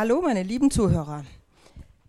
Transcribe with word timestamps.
Hallo, 0.00 0.22
meine 0.22 0.42
lieben 0.42 0.70
Zuhörer. 0.70 1.26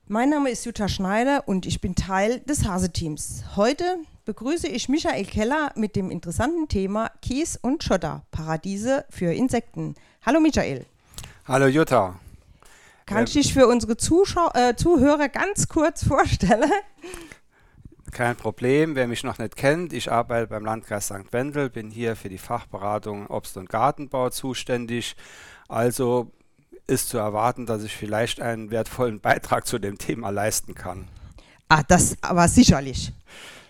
Mein 0.07 0.29
Name 0.29 0.49
ist 0.49 0.63
Jutta 0.63 0.87
Schneider 0.87 1.45
und 1.45 1.65
ich 1.65 1.81
bin 1.81 1.93
Teil 1.93 2.39
des 2.39 2.65
Hase-Teams. 2.65 3.43
Heute 3.57 3.97
begrüße 4.23 4.69
ich 4.69 4.87
Michael 4.87 5.25
Keller 5.25 5.73
mit 5.75 5.97
dem 5.97 6.09
interessanten 6.09 6.69
Thema 6.69 7.11
Kies 7.21 7.59
und 7.61 7.83
Schotter, 7.83 8.23
Paradiese 8.31 9.03
für 9.09 9.33
Insekten. 9.33 9.95
Hallo 10.25 10.39
Michael. 10.39 10.85
Hallo 11.45 11.67
Jutta. 11.67 12.17
Kannst 13.05 13.35
du 13.35 13.39
dich 13.39 13.53
für 13.53 13.67
unsere 13.67 13.97
Zuschau 13.97 14.49
äh, 14.53 14.73
Zuhörer 14.77 15.27
ganz 15.27 15.67
kurz 15.67 16.07
vorstellen? 16.07 16.71
Kein 18.13 18.37
Problem, 18.37 18.95
wer 18.95 19.09
mich 19.09 19.25
noch 19.25 19.37
nicht 19.37 19.57
kennt, 19.57 19.91
ich 19.91 20.09
arbeite 20.09 20.47
beim 20.47 20.63
Landkreis 20.63 21.07
St. 21.07 21.31
Wendel, 21.31 21.69
bin 21.69 21.91
hier 21.91 22.15
für 22.15 22.29
die 22.29 22.37
Fachberatung 22.37 23.27
Obst- 23.27 23.57
und 23.57 23.69
Gartenbau 23.69 24.29
zuständig. 24.29 25.17
Also 25.67 26.31
ist 26.91 27.09
zu 27.09 27.17
erwarten, 27.17 27.65
dass 27.65 27.83
ich 27.83 27.95
vielleicht 27.95 28.41
einen 28.41 28.69
wertvollen 28.69 29.21
Beitrag 29.21 29.65
zu 29.65 29.79
dem 29.79 29.97
Thema 29.97 30.29
leisten 30.29 30.75
kann. 30.75 31.07
Ah, 31.69 31.83
das 31.87 32.17
aber 32.21 32.47
sicherlich. 32.49 33.13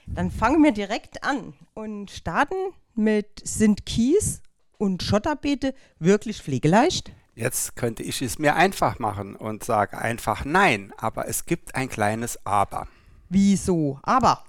Dann 0.07 0.31
fangen 0.31 0.63
wir 0.63 0.71
direkt 0.71 1.23
an 1.23 1.53
und 1.73 2.09
starten 2.09 2.55
mit 2.95 3.27
sind 3.43 3.85
Kies 3.85 4.41
und 4.77 5.03
Schotterbeete 5.03 5.75
wirklich 5.99 6.41
pflegeleicht? 6.41 7.11
Jetzt 7.35 7.75
könnte 7.75 8.03
ich 8.03 8.21
es 8.21 8.39
mir 8.39 8.55
einfach 8.55 8.99
machen 8.99 9.35
und 9.35 9.63
sage 9.63 9.97
einfach 9.99 10.43
nein, 10.43 10.91
aber 10.97 11.27
es 11.27 11.45
gibt 11.45 11.75
ein 11.75 11.87
kleines 11.87 12.45
Aber. 12.45 12.87
Wieso? 13.29 13.99
Aber. 14.03 14.43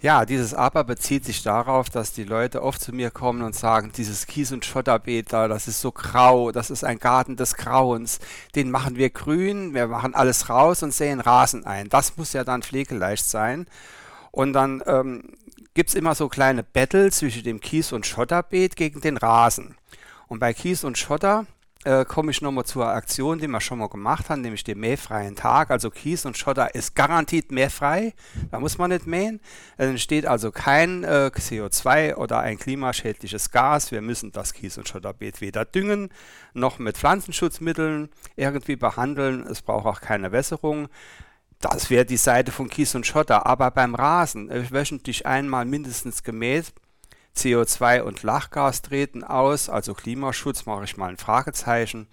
Ja, 0.00 0.24
dieses 0.24 0.54
Aber 0.54 0.84
bezieht 0.84 1.24
sich 1.24 1.42
darauf, 1.42 1.90
dass 1.90 2.12
die 2.12 2.22
Leute 2.22 2.62
oft 2.62 2.80
zu 2.80 2.92
mir 2.92 3.10
kommen 3.10 3.42
und 3.42 3.56
sagen, 3.56 3.90
dieses 3.96 4.28
Kies- 4.28 4.52
und 4.52 4.64
Schotterbeet 4.64 5.32
da, 5.32 5.48
das 5.48 5.66
ist 5.66 5.80
so 5.80 5.90
grau, 5.90 6.52
das 6.52 6.70
ist 6.70 6.84
ein 6.84 7.00
Garten 7.00 7.34
des 7.34 7.56
Grauens, 7.56 8.20
den 8.54 8.70
machen 8.70 8.94
wir 8.94 9.10
grün, 9.10 9.74
wir 9.74 9.88
machen 9.88 10.14
alles 10.14 10.48
raus 10.48 10.84
und 10.84 10.94
säen 10.94 11.18
Rasen 11.18 11.66
ein. 11.66 11.88
Das 11.88 12.16
muss 12.16 12.32
ja 12.32 12.44
dann 12.44 12.62
pflegeleicht 12.62 13.24
sein. 13.24 13.66
Und 14.30 14.52
dann 14.52 14.84
ähm, 14.86 15.32
gibt 15.74 15.88
es 15.88 15.96
immer 15.96 16.14
so 16.14 16.28
kleine 16.28 16.62
Battle 16.62 17.10
zwischen 17.10 17.42
dem 17.42 17.60
Kies- 17.60 17.92
und 17.92 18.06
Schotterbeet 18.06 18.76
gegen 18.76 19.00
den 19.00 19.16
Rasen. 19.16 19.74
Und 20.28 20.38
bei 20.38 20.54
Kies 20.54 20.84
und 20.84 20.96
Schotter 20.96 21.44
äh, 21.88 22.04
komme 22.04 22.30
ich 22.30 22.42
nochmal 22.42 22.66
zur 22.66 22.86
Aktion, 22.86 23.38
die 23.38 23.48
wir 23.48 23.62
schon 23.62 23.78
mal 23.78 23.88
gemacht 23.88 24.28
haben, 24.28 24.42
nämlich 24.42 24.62
den 24.62 24.78
mähfreien 24.78 25.36
Tag. 25.36 25.70
Also 25.70 25.88
Kies 25.88 26.26
und 26.26 26.36
Schotter 26.36 26.74
ist 26.74 26.94
garantiert 26.94 27.50
mähfrei. 27.50 28.12
Da 28.50 28.60
muss 28.60 28.76
man 28.76 28.90
nicht 28.90 29.06
mähen. 29.06 29.40
Es 29.78 29.88
entsteht 29.88 30.26
also 30.26 30.52
kein 30.52 31.02
äh, 31.02 31.30
CO2 31.34 32.16
oder 32.16 32.40
ein 32.40 32.58
klimaschädliches 32.58 33.50
Gas. 33.50 33.90
Wir 33.90 34.02
müssen 34.02 34.32
das 34.32 34.52
Kies- 34.52 34.76
und 34.76 34.86
Schotterbeet 34.86 35.40
weder 35.40 35.64
düngen 35.64 36.10
noch 36.52 36.78
mit 36.78 36.98
Pflanzenschutzmitteln 36.98 38.10
irgendwie 38.36 38.76
behandeln. 38.76 39.46
Es 39.46 39.62
braucht 39.62 39.86
auch 39.86 40.00
keine 40.02 40.30
Wässerung. 40.30 40.88
Das 41.58 41.88
wäre 41.88 42.04
die 42.04 42.18
Seite 42.18 42.52
von 42.52 42.68
Kies 42.68 42.94
und 42.94 43.06
Schotter. 43.06 43.46
Aber 43.46 43.70
beim 43.70 43.94
Rasen, 43.94 44.50
äh, 44.50 44.70
wöchentlich 44.70 45.24
einmal 45.24 45.64
mindestens 45.64 46.22
gemäht, 46.22 46.74
CO2 47.38 48.02
und 48.02 48.22
Lachgas 48.24 48.82
treten 48.82 49.22
aus, 49.22 49.68
also 49.68 49.94
Klimaschutz 49.94 50.66
mache 50.66 50.84
ich 50.84 50.96
mal 50.96 51.10
ein 51.10 51.16
Fragezeichen. 51.16 52.08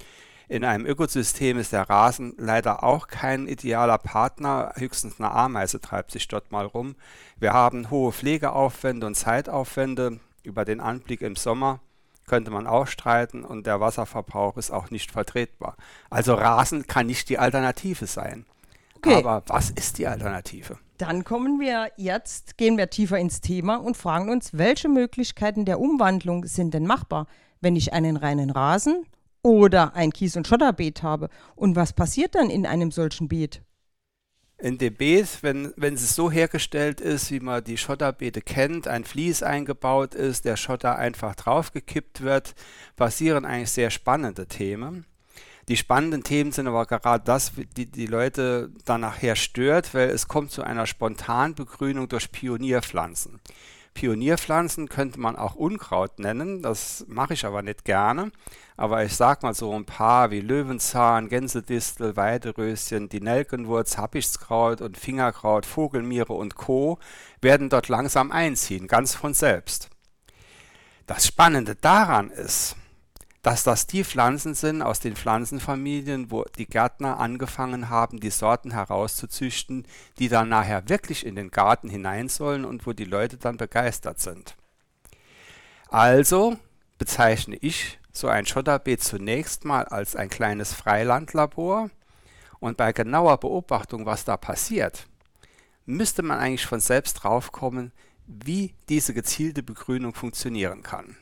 In 0.47 0.63
einem 0.63 0.85
Ökosystem 0.85 1.57
ist 1.57 1.73
der 1.73 1.89
Rasen 1.89 2.35
leider 2.37 2.83
auch 2.83 3.07
kein 3.07 3.47
idealer 3.47 3.97
Partner, 3.97 4.73
höchstens 4.75 5.19
eine 5.19 5.31
Ameise 5.31 5.81
treibt 5.81 6.11
sich 6.11 6.27
dort 6.27 6.51
mal 6.51 6.65
rum. 6.65 6.95
Wir 7.39 7.53
haben 7.53 7.89
hohe 7.89 8.11
Pflegeaufwände 8.11 9.07
und 9.07 9.15
Zeitaufwände. 9.15 10.19
Über 10.43 10.63
den 10.63 10.79
Anblick 10.79 11.21
im 11.21 11.35
Sommer 11.35 11.79
könnte 12.27 12.51
man 12.51 12.67
auch 12.67 12.85
streiten 12.85 13.43
und 13.43 13.65
der 13.65 13.79
Wasserverbrauch 13.79 14.57
ist 14.57 14.69
auch 14.69 14.91
nicht 14.91 15.11
vertretbar. 15.11 15.75
Also 16.11 16.35
Rasen 16.35 16.85
kann 16.85 17.07
nicht 17.07 17.29
die 17.29 17.39
Alternative 17.39 18.05
sein. 18.05 18.45
Okay. 19.05 19.17
Aber 19.17 19.43
was 19.47 19.69
ist 19.69 19.97
die 19.99 20.07
Alternative? 20.07 20.77
Dann 20.97 21.23
kommen 21.23 21.59
wir 21.59 21.91
jetzt, 21.97 22.57
gehen 22.57 22.77
wir 22.77 22.89
tiefer 22.89 23.19
ins 23.19 23.41
Thema 23.41 23.75
und 23.75 23.97
fragen 23.97 24.29
uns, 24.29 24.51
welche 24.53 24.89
Möglichkeiten 24.89 25.65
der 25.65 25.79
Umwandlung 25.79 26.45
sind 26.45 26.73
denn 26.73 26.87
machbar, 26.87 27.27
wenn 27.61 27.75
ich 27.75 27.93
einen 27.93 28.17
reinen 28.17 28.49
Rasen 28.49 29.05
oder 29.43 29.95
ein 29.95 30.11
Kies- 30.11 30.37
und 30.37 30.47
Schotterbeet 30.47 31.03
habe? 31.03 31.29
Und 31.55 31.75
was 31.75 31.93
passiert 31.93 32.33
dann 32.35 32.49
in 32.49 32.65
einem 32.65 32.91
solchen 32.91 33.27
Beet? 33.27 33.61
In 34.57 34.77
dem 34.77 34.95
Beet, 34.95 35.39
wenn, 35.41 35.73
wenn 35.75 35.95
es 35.95 36.15
so 36.15 36.31
hergestellt 36.31 37.01
ist, 37.01 37.29
wie 37.29 37.41
man 37.41 37.63
die 37.63 37.77
Schotterbeete 37.77 38.41
kennt, 38.41 38.87
ein 38.87 39.03
Vlies 39.03 39.43
eingebaut 39.43 40.15
ist, 40.15 40.45
der 40.45 40.55
Schotter 40.55 40.97
einfach 40.97 41.35
draufgekippt 41.35 42.21
wird, 42.21 42.55
passieren 42.95 43.45
eigentlich 43.45 43.71
sehr 43.71 43.91
spannende 43.91 44.47
Themen. 44.47 45.05
Die 45.67 45.77
spannenden 45.77 46.23
Themen 46.23 46.51
sind 46.51 46.67
aber 46.67 46.85
gerade 46.85 47.23
das, 47.23 47.53
die 47.75 47.87
die 47.87 48.05
Leute 48.05 48.71
dann 48.85 49.01
nachher 49.01 49.35
stört, 49.35 49.93
weil 49.95 50.09
es 50.09 50.27
kommt 50.27 50.51
zu 50.51 50.63
einer 50.63 50.85
Spontanbegrünung 50.85 52.07
durch 52.07 52.31
Pionierpflanzen. 52.31 53.41
Pionierpflanzen 53.95 54.89
könnte 54.89 55.19
man 55.19 55.37
auch 55.37 55.55
Unkraut 55.55 56.19
nennen, 56.19 56.61
das 56.61 57.05
mache 57.07 57.33
ich 57.33 57.45
aber 57.45 57.61
nicht 57.61 57.85
gerne. 57.85 58.31
Aber 58.77 59.05
ich 59.05 59.15
sag 59.15 59.41
mal 59.41 59.55
so 59.55 59.73
ein 59.73 59.85
paar 59.85 60.31
wie 60.31 60.41
Löwenzahn, 60.41 61.29
Gänsedistel, 61.29 62.17
Weideröschen, 62.17 63.07
die 63.07 63.21
Nelkenwurz, 63.21 63.97
Happichtskraut 63.97 64.81
und 64.81 64.97
Fingerkraut, 64.97 65.65
Vogelmiere 65.65 66.33
und 66.33 66.55
Co. 66.55 66.99
werden 67.41 67.69
dort 67.69 67.87
langsam 67.87 68.31
einziehen, 68.31 68.87
ganz 68.87 69.15
von 69.15 69.33
selbst. 69.33 69.89
Das 71.07 71.25
Spannende 71.25 71.75
daran 71.75 72.29
ist, 72.29 72.75
dass 73.45 73.61
das 73.61 73.85
die 73.85 74.03
Pflanzen 74.03 74.55
sind 74.55 74.81
aus 74.81 74.99
den 74.99 75.15
Pflanzenfamilien, 75.15 76.31
wo 76.31 76.45
die 76.57 76.65
Gärtner 76.65 77.19
angefangen 77.19 77.89
haben, 77.89 78.19
die 78.19 78.31
Sorten 78.31 78.71
herauszuzüchten, 78.71 79.85
die 80.17 80.29
dann 80.29 80.49
nachher 80.49 80.89
wirklich 80.89 81.23
in 81.23 81.35
den 81.35 81.51
Garten 81.51 81.87
hinein 81.87 82.27
sollen 82.27 82.65
und 82.65 82.87
wo 82.87 82.93
die 82.93 83.05
Leute 83.05 83.37
dann 83.37 83.57
begeistert 83.57 84.19
sind. 84.19 84.55
Also 85.89 86.57
bezeichne 86.97 87.55
ich 87.57 87.99
so 88.11 88.29
ein 88.29 88.47
Schotterbeet 88.47 89.03
zunächst 89.03 89.63
mal 89.63 89.83
als 89.85 90.15
ein 90.15 90.29
kleines 90.29 90.73
Freilandlabor 90.73 91.91
und 92.59 92.77
bei 92.77 92.93
genauer 92.93 93.37
Beobachtung, 93.37 94.07
was 94.07 94.25
da 94.25 94.37
passiert, 94.37 95.05
müsste 95.85 96.23
man 96.23 96.39
eigentlich 96.39 96.65
von 96.65 96.79
selbst 96.79 97.13
draufkommen, 97.21 97.91
wie 98.25 98.73
diese 98.89 99.13
gezielte 99.13 99.61
Begrünung 99.61 100.15
funktionieren 100.15 100.81
kann. 100.81 101.15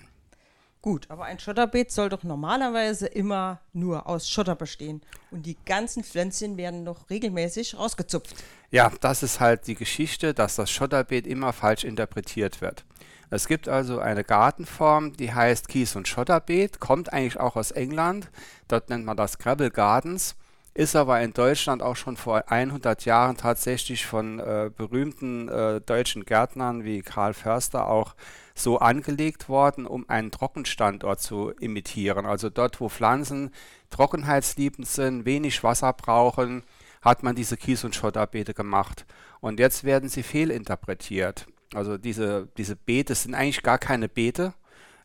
Gut, 0.83 1.05
aber 1.09 1.23
ein 1.23 1.39
Schotterbeet 1.39 1.91
soll 1.91 2.09
doch 2.09 2.23
normalerweise 2.23 3.07
immer 3.07 3.61
nur 3.71 4.05
aus 4.05 4.29
Schotter 4.29 4.57
bestehen. 4.57 5.01
Und 5.31 5.45
die 5.45 5.55
ganzen 5.66 6.03
Pflänzchen 6.03 6.57
werden 6.57 6.83
doch 6.83 7.09
regelmäßig 7.09 7.77
rausgezupft. 7.79 8.35
Ja, 8.69 8.91
das 8.99 9.23
ist 9.23 9.39
halt 9.39 9.66
die 9.67 9.75
Geschichte, 9.75 10.33
dass 10.33 10.57
das 10.57 10.69
Schotterbeet 10.69 11.25
immer 11.25 11.53
falsch 11.53 11.85
interpretiert 11.85 12.59
wird. 12.59 12.83
Es 13.29 13.47
gibt 13.47 13.69
also 13.69 13.99
eine 13.99 14.25
Gartenform, 14.25 15.13
die 15.13 15.33
heißt 15.33 15.69
Kies- 15.69 15.95
und 15.95 16.09
Schotterbeet, 16.09 16.81
kommt 16.81 17.13
eigentlich 17.13 17.39
auch 17.39 17.55
aus 17.55 17.71
England. 17.71 18.29
Dort 18.67 18.89
nennt 18.89 19.05
man 19.05 19.15
das 19.15 19.38
Gravel 19.38 19.69
Gardens, 19.69 20.35
ist 20.73 20.97
aber 20.97 21.21
in 21.21 21.31
Deutschland 21.31 21.81
auch 21.81 21.95
schon 21.95 22.17
vor 22.17 22.51
100 22.51 23.05
Jahren 23.05 23.38
tatsächlich 23.38 24.05
von 24.05 24.39
äh, 24.39 24.69
berühmten 24.75 25.47
äh, 25.47 25.79
deutschen 25.79 26.25
Gärtnern 26.25 26.83
wie 26.83 27.03
Karl 27.03 27.33
Förster 27.33 27.88
auch 27.88 28.15
so 28.56 28.80
angelegt 28.80 29.50
worden, 29.50 29.86
um 29.86 30.08
einen 30.09 30.31
Trockenstandort 30.31 31.19
zu 31.19 31.52
imitieren. 31.59 32.25
Also 32.25 32.50
dort, 32.50 32.80
wo 32.80 32.90
Pflanzen 32.90 33.52
trockenheitsliebend 33.90 34.88
sind, 34.88 35.25
wenig 35.25 35.64
Wasser 35.64 35.94
brauchen, 35.94 36.63
hat 37.02 37.24
man 37.24 37.36
diese 37.36 37.58
Kies- 37.58 37.84
und 37.84 37.96
Schotterbeete 37.96 38.53
gemacht. 38.53 39.06
Und 39.42 39.59
jetzt 39.59 39.84
werden 39.84 40.09
sie 40.09 40.24
fehlinterpretiert. 40.24 41.47
Also 41.74 41.97
diese, 41.97 42.47
diese 42.58 42.75
Beete 42.75 43.16
sind 43.16 43.34
eigentlich 43.34 43.63
gar 43.63 43.80
keine 43.80 44.08
Beete. 44.08 44.54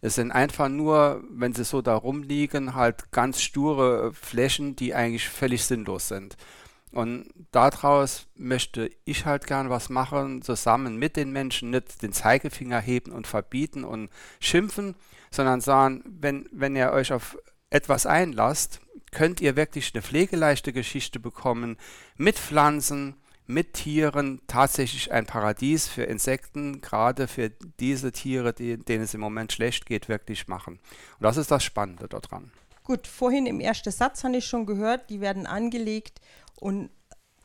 Es 0.00 0.14
sind 0.14 0.31
einfach 0.31 0.69
nur, 0.69 1.25
wenn 1.31 1.55
sie 1.55 1.64
so 1.64 1.82
da 1.82 1.96
rumliegen, 1.96 2.75
halt 2.75 3.11
ganz 3.11 3.40
sture 3.40 4.12
Flächen, 4.12 4.76
die 4.76 4.94
eigentlich 4.94 5.28
völlig 5.28 5.64
sinnlos 5.64 6.08
sind. 6.08 6.37
Und 6.93 7.29
daraus 7.52 8.26
möchte 8.35 8.90
ich 9.05 9.26
halt 9.26 9.46
gern 9.46 9.69
was 9.69 9.88
machen, 9.90 10.43
zusammen 10.43 10.96
mit 10.96 11.17
den 11.17 11.31
Menschen, 11.31 11.70
nicht 11.70 12.02
den 12.02 12.12
Zeigefinger 12.12 12.81
heben 12.81 13.12
und 13.12 13.26
verbieten 13.26 13.85
und 13.85 14.11
schimpfen, 14.40 14.94
sondern 15.31 15.61
sagen, 15.61 16.02
wenn, 16.06 16.49
wenn 16.52 16.76
ihr 16.76 16.93
euch 16.93 17.12
auf 17.12 17.37
etwas 17.70 18.06
einlasst, 18.06 18.81
könnt 19.11 19.40
ihr 19.40 19.56
wirklich 19.56 19.94
eine 19.94 20.02
pflegeleichte 20.02 20.73
Geschichte 20.73 21.20
bekommen 21.20 21.76
mit 22.17 22.38
Pflanzen, 22.38 23.17
mit 23.46 23.73
Tieren, 23.75 24.43
tatsächlich 24.46 25.11
ein 25.11 25.25
Paradies 25.25 25.88
für 25.88 26.02
Insekten, 26.02 26.82
gerade 26.82 27.26
für 27.26 27.50
diese 27.81 28.12
Tiere, 28.12 28.52
die, 28.52 28.76
denen 28.76 29.05
es 29.05 29.14
im 29.14 29.20
Moment 29.20 29.52
schlecht 29.52 29.87
geht, 29.87 30.08
wirklich 30.08 30.49
machen. 30.49 30.75
Und 30.75 31.23
das 31.23 31.38
ist 31.38 31.50
das 31.50 31.64
Spannende 31.64 32.08
daran. 32.08 32.52
Gut, 32.84 33.06
vorhin 33.06 33.46
im 33.46 33.61
ersten 33.61 33.91
Satz 33.91 34.25
habe 34.25 34.37
ich 34.37 34.46
schon 34.46 34.67
gehört, 34.67 35.11
die 35.11 35.20
werden 35.20 35.46
angelegt 35.46 36.20
und 36.60 36.90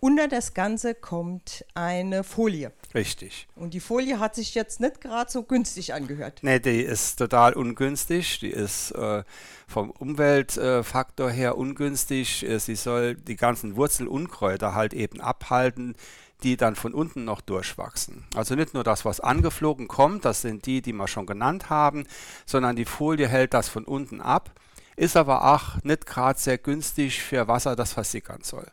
unter 0.03 0.27
das 0.27 0.53
Ganze 0.53 0.95
kommt 0.95 1.63
eine 1.75 2.25
Folie. 2.25 2.73
Richtig. 2.93 3.47
Und 3.55 3.73
die 3.73 3.79
Folie 3.79 4.19
hat 4.19 4.35
sich 4.35 4.53
jetzt 4.53 4.81
nicht 4.81 4.99
gerade 4.99 5.31
so 5.31 5.43
günstig 5.43 5.93
angehört. 5.93 6.39
Nee, 6.41 6.59
die 6.59 6.81
ist 6.81 7.15
total 7.15 7.53
ungünstig. 7.53 8.39
Die 8.39 8.49
ist 8.49 8.91
äh, 8.91 9.23
vom 9.65 9.91
Umweltfaktor 9.91 11.29
äh, 11.29 11.33
her 11.33 11.57
ungünstig. 11.57 12.43
Äh, 12.43 12.59
sie 12.59 12.75
soll 12.75 13.15
die 13.15 13.37
ganzen 13.37 13.77
Wurzelunkräuter 13.77 14.75
halt 14.75 14.93
eben 14.93 15.21
abhalten, 15.21 15.95
die 16.43 16.57
dann 16.57 16.75
von 16.75 16.93
unten 16.93 17.23
noch 17.23 17.39
durchwachsen. 17.39 18.25
Also 18.35 18.55
nicht 18.55 18.73
nur 18.73 18.83
das, 18.83 19.05
was 19.05 19.21
angeflogen 19.21 19.87
kommt, 19.87 20.25
das 20.25 20.41
sind 20.41 20.65
die, 20.65 20.81
die 20.81 20.91
wir 20.91 21.07
schon 21.07 21.25
genannt 21.25 21.69
haben, 21.69 22.05
sondern 22.45 22.75
die 22.75 22.83
Folie 22.83 23.29
hält 23.29 23.53
das 23.53 23.69
von 23.69 23.85
unten 23.85 24.19
ab, 24.19 24.51
ist 24.97 25.15
aber 25.15 25.53
auch 25.53 25.81
nicht 25.83 26.05
gerade 26.05 26.37
sehr 26.37 26.57
günstig 26.57 27.21
für 27.21 27.47
Wasser, 27.47 27.77
das 27.77 27.93
versickern 27.93 28.41
soll. 28.43 28.67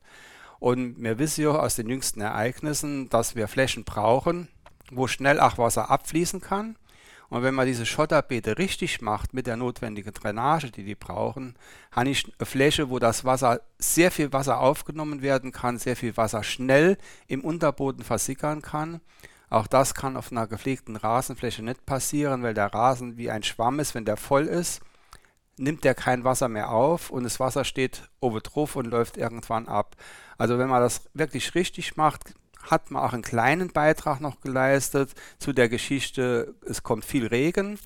Und 0.61 1.03
wir 1.03 1.19
wissen 1.19 1.43
ja 1.43 1.51
aus 1.51 1.75
den 1.75 1.89
jüngsten 1.89 2.21
Ereignissen, 2.21 3.09
dass 3.09 3.35
wir 3.35 3.49
Flächen 3.49 3.85
brauchen, 3.85 4.49
wo 4.91 5.07
schnell 5.07 5.41
auch 5.41 5.59
Wasser 5.59 5.91
abfließen 5.91 6.41
kann. 6.41 6.77
Und 7.31 7.43
wenn 7.43 7.55
man 7.55 7.67
diese 7.67 7.87
Schotterbeete 7.87 8.59
richtig 8.59 9.01
macht 9.01 9.33
mit 9.33 9.47
der 9.47 9.57
notwendigen 9.57 10.13
Drainage, 10.13 10.71
die 10.71 10.85
die 10.85 10.97
brauchen, 10.97 11.55
habe 11.93 12.11
ich 12.11 12.25
eine 12.25 12.47
Fläche, 12.47 12.91
wo 12.91 12.99
das 12.99 13.25
Wasser, 13.25 13.61
sehr 13.79 14.11
viel 14.11 14.33
Wasser 14.33 14.61
aufgenommen 14.61 15.23
werden 15.23 15.53
kann, 15.53 15.79
sehr 15.79 15.97
viel 15.97 16.17
Wasser 16.17 16.43
schnell 16.43 16.99
im 17.27 17.43
Unterboden 17.43 18.05
versickern 18.05 18.63
kann. 18.63 19.01
Auch 19.49 19.67
das 19.67 19.95
kann 19.95 20.17
auf 20.17 20.31
einer 20.31 20.47
gepflegten 20.47 20.97
Rasenfläche 20.97 21.63
nicht 21.63 21.87
passieren, 21.87 22.43
weil 22.43 22.55
der 22.55 22.75
Rasen 22.75 23.17
wie 23.17 23.31
ein 23.31 23.45
Schwamm 23.45 23.81
ist, 23.81 23.95
wenn 23.95 24.05
der 24.05 24.17
voll 24.17 24.47
ist, 24.47 24.81
nimmt 25.61 25.85
der 25.85 25.95
kein 25.95 26.25
Wasser 26.25 26.49
mehr 26.49 26.71
auf 26.71 27.11
und 27.11 27.25
das 27.25 27.39
Wasser 27.39 27.65
steht 27.65 28.09
oben 28.21 28.43
drauf 28.43 28.77
und 28.77 28.87
läuft 28.87 29.17
irgendwann 29.17 29.69
ab. 29.69 29.97
Also 30.39 30.59
wenn 30.59 30.69
man 30.69 30.83
das 30.83 31.03
wirklich 31.15 31.55
richtig 31.55 31.97
macht, 31.97 32.35
hat 32.63 32.91
man 32.91 33.03
auch 33.03 33.13
einen 33.13 33.23
kleinen 33.23 33.73
Beitrag 33.73 34.21
noch 34.21 34.41
geleistet 34.41 35.15
zu 35.39 35.53
der 35.53 35.69
Geschichte, 35.69 36.55
es 36.67 36.83
kommt 36.83 37.05
viel 37.05 37.27
Regen 37.27 37.79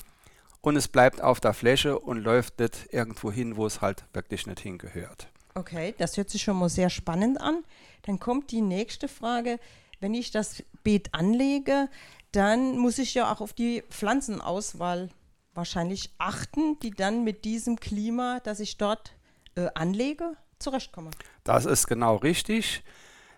und 0.60 0.76
es 0.76 0.88
bleibt 0.88 1.20
auf 1.20 1.40
der 1.40 1.52
Fläche 1.52 1.98
und 1.98 2.18
läuft 2.18 2.58
nicht 2.60 2.88
irgendwo 2.92 3.30
hin, 3.30 3.56
wo 3.56 3.66
es 3.66 3.80
halt 3.80 4.04
wirklich 4.12 4.46
nicht 4.46 4.60
hingehört. 4.60 5.28
Okay, 5.54 5.94
das 5.98 6.16
hört 6.16 6.30
sich 6.30 6.42
schon 6.42 6.58
mal 6.58 6.68
sehr 6.68 6.90
spannend 6.90 7.40
an. 7.40 7.62
Dann 8.02 8.18
kommt 8.18 8.50
die 8.50 8.60
nächste 8.60 9.06
Frage. 9.08 9.58
Wenn 10.00 10.14
ich 10.14 10.30
das 10.32 10.62
Beet 10.82 11.14
anlege, 11.14 11.88
dann 12.32 12.76
muss 12.78 12.98
ich 12.98 13.14
ja 13.14 13.32
auch 13.32 13.40
auf 13.40 13.52
die 13.52 13.82
Pflanzenauswahl 13.88 15.10
wahrscheinlich 15.54 16.12
achten, 16.18 16.78
die 16.80 16.90
dann 16.90 17.24
mit 17.24 17.44
diesem 17.44 17.78
Klima, 17.78 18.40
das 18.44 18.60
ich 18.60 18.76
dort 18.76 19.14
äh, 19.56 19.68
anlege, 19.74 20.36
zurechtkommen. 20.58 21.10
Das 21.44 21.64
ist 21.64 21.86
genau 21.86 22.16
richtig. 22.16 22.82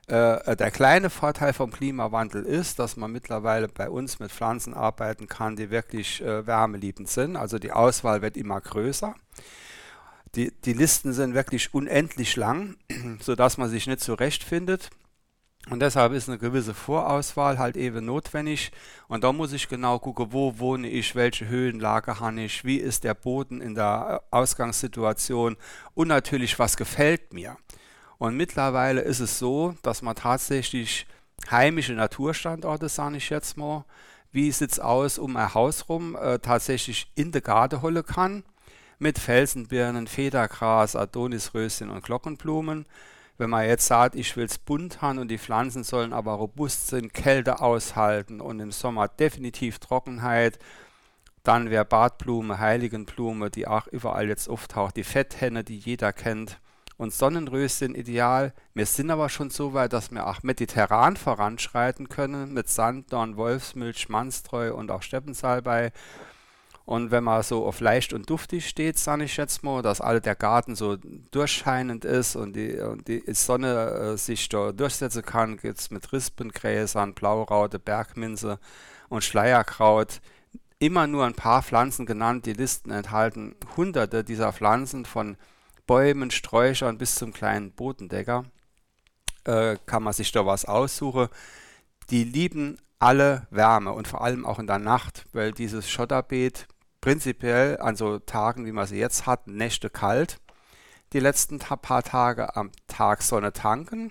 Äh, 0.09 0.55
der 0.57 0.71
kleine 0.71 1.11
Vorteil 1.11 1.53
vom 1.53 1.73
Klimawandel 1.73 2.45
ist, 2.45 2.79
dass 2.79 2.97
man 2.97 3.11
mittlerweile 3.11 3.67
bei 3.67 3.91
uns 3.91 4.21
mit 4.21 4.31
Pflanzen 4.31 4.73
arbeiten 4.73 5.27
kann, 5.27 5.57
die 5.57 5.71
wirklich 5.71 6.23
äh, 6.23 6.47
wärmeliebend 6.47 7.09
sind. 7.09 7.37
Also 7.37 7.59
die 7.59 7.73
Auswahl 7.73 8.23
wird 8.23 8.37
immer 8.37 8.61
größer. 8.61 9.15
Die, 10.37 10.53
die 10.65 10.75
Listen 10.75 11.13
sind 11.13 11.35
wirklich 11.35 11.75
unendlich 11.75 12.37
lang, 12.37 12.77
sodass 13.21 13.59
man 13.59 13.69
sich 13.69 13.89
nicht 13.89 14.01
zurechtfindet. 14.01 14.91
Und 15.69 15.81
deshalb 15.81 16.13
ist 16.13 16.29
eine 16.29 16.39
gewisse 16.39 16.75
Vorauswahl 16.75 17.59
halt 17.59 17.77
eben 17.77 18.05
notwendig. 18.05 18.71
Und 19.09 19.25
da 19.25 19.33
muss 19.33 19.53
ich 19.53 19.69
genau 19.69 19.99
gucken, 19.99 20.29
wo 20.31 20.59
wohne 20.61 20.89
ich, 20.89 21.17
welche 21.17 21.49
Höhenlage 21.49 22.21
habe 22.21 22.41
ich, 22.43 22.65
wie 22.65 22.77
ist 22.77 23.03
der 23.03 23.15
Boden 23.15 23.61
in 23.61 23.75
der 23.75 24.23
äh, 24.23 24.37
Ausgangssituation 24.37 25.57
und 25.95 26.09
natürlich, 26.09 26.59
was 26.61 26.77
gefällt 26.77 27.33
mir. 27.33 27.57
Und 28.19 28.37
mittlerweile 28.37 29.01
ist 29.01 29.19
es 29.19 29.41
so, 29.41 29.75
dass 29.83 30.03
man 30.03 30.15
tatsächlich 30.15 31.07
heimische 31.51 31.95
Naturstandorte, 31.95 32.89
sage 32.89 33.17
ich 33.17 33.29
jetzt 33.31 33.57
mal, 33.57 33.85
wie 34.31 34.53
sieht 34.53 34.73
es 34.73 34.81
aus 34.81 35.19
um 35.19 35.37
ein 35.37 35.53
Haus 35.53 35.89
rum, 35.89 36.17
äh, 36.17 36.39
tatsächlich 36.39 37.11
in 37.17 37.33
der 37.33 37.41
Garde 37.41 37.83
holen 37.83 38.07
kann. 38.07 38.45
Mit 38.99 39.19
Felsenbirnen, 39.19 40.07
Federgras, 40.07 40.95
Adonisröschen 40.95 41.91
und 41.91 42.05
Glockenblumen 42.05 42.87
wenn 43.39 43.51
man 43.51 43.67
jetzt 43.67 43.87
sagt, 43.87 44.15
ich 44.15 44.37
will 44.37 44.47
es 44.47 44.59
bunt 44.59 45.03
haben 45.03 45.19
und 45.19 45.29
die 45.29 45.39
Pflanzen 45.39 45.85
sollen 45.85 46.13
aber 46.13 46.33
robust 46.33 46.89
sind, 46.89 47.13
Kälte 47.13 47.61
aushalten 47.61 48.41
und 48.41 48.61
im 48.61 48.73
Sommer 48.73 49.09
definitiv 49.09 49.79
Trockenheit, 49.79 50.59
dann 51.43 51.71
wäre 51.71 51.85
Bartblume, 51.85 52.59
Heiligenblume, 52.59 53.51
die 53.51 53.67
auch 53.67 53.87
überall 53.87 54.29
jetzt 54.29 54.49
auftaucht, 54.49 54.97
die 54.97 55.05
Fetthenne, 55.05 55.63
die 55.63 55.79
jeder 55.79 56.13
kennt, 56.13 56.59
und 56.97 57.13
Sonnenröschen 57.13 57.95
ideal. 57.95 58.53
Wir 58.75 58.87
sind 58.87 59.11
aber 59.11 59.29
schon 59.29 59.51
so 59.51 59.75
weit, 59.75 59.93
dass 59.93 60.11
wir 60.11 60.27
auch 60.27 60.43
mediterran 60.43 61.17
voranschreiten 61.17 62.09
können 62.09 62.55
mit 62.55 62.69
Sanddorn, 62.69 63.37
Wolfsmilch, 63.37 64.09
Manstreu 64.09 64.75
und 64.75 64.91
auch 64.91 65.03
Steppensalbei. 65.03 65.93
Und 66.87 67.11
wenn 67.11 67.25
man 67.25 67.43
so 67.43 67.67
auf 67.67 67.81
leicht 67.81 68.13
und 68.13 68.31
duftig 68.31 68.69
steht, 68.69 68.97
sage 68.97 69.25
ich 69.25 69.37
jetzt 69.37 69.65
mal, 69.65 69.83
dass 69.83 70.01
all 70.01 70.21
der 70.21 70.37
Garten 70.37 70.77
so 70.77 70.97
durchscheinend 71.33 72.05
ist 72.05 72.37
und 72.37 72.55
die, 72.55 72.79
und 72.79 73.09
die 73.09 73.25
Sonne 73.35 74.13
äh, 74.15 74.17
sich 74.17 74.49
da 74.49 74.71
durchsetzen 74.71 75.23
kann, 75.23 75.57
gibt 75.57 75.81
es 75.81 75.91
mit 75.91 76.13
Rispengräsern, 76.13 77.13
Blauraute, 77.13 77.81
Bergminze 77.81 78.61
und 79.09 79.25
Schleierkraut 79.25 80.21
immer 80.79 81.09
nur 81.09 81.25
ein 81.27 81.35
paar 81.35 81.65
Pflanzen 81.65 82.07
genannt. 82.07 82.47
Die 82.47 82.53
Listen 82.53 82.93
enthalten 82.93 83.57
hunderte 83.77 84.23
dieser 84.23 84.53
Pflanzen 84.53 85.07
von 85.07 85.37
Bäumen, 85.89 86.31
Sträuchern 86.31 86.99
bis 86.99 87.17
zum 87.17 87.33
kleinen 87.33 87.73
Bodendecker. 87.73 88.45
Äh, 89.43 89.77
kann 89.87 90.05
man 90.05 90.13
sich 90.13 90.31
da 90.31 90.47
was 90.47 90.65
aussuchen. 90.65 91.29
Die 92.11 92.23
lieben 92.23 92.79
alle 93.01 93.49
Wärme 93.51 93.93
und 93.93 94.07
vor 94.07 94.23
allem 94.23 94.47
auch 94.47 94.61
in 94.61 94.69
der 94.69 94.79
Nacht, 94.79 95.25
weil 95.33 95.51
dieses 95.51 95.91
Schotterbeet 95.91 96.69
prinzipiell 97.07 97.79
an 97.79 97.95
so 97.95 98.19
Tagen, 98.19 98.67
wie 98.67 98.73
man 98.73 98.89
sie 98.89 98.99
jetzt 98.99 99.27
hat, 99.27 99.47
Nächte 99.47 99.91
kalt. 99.91 100.41
Die 101.13 101.21
letzten 101.21 101.61
paar 101.61 102.03
Tage 102.03 102.57
am 102.57 102.73
Tag 102.89 103.23
Sonne 103.23 103.53
tanken. 103.53 104.11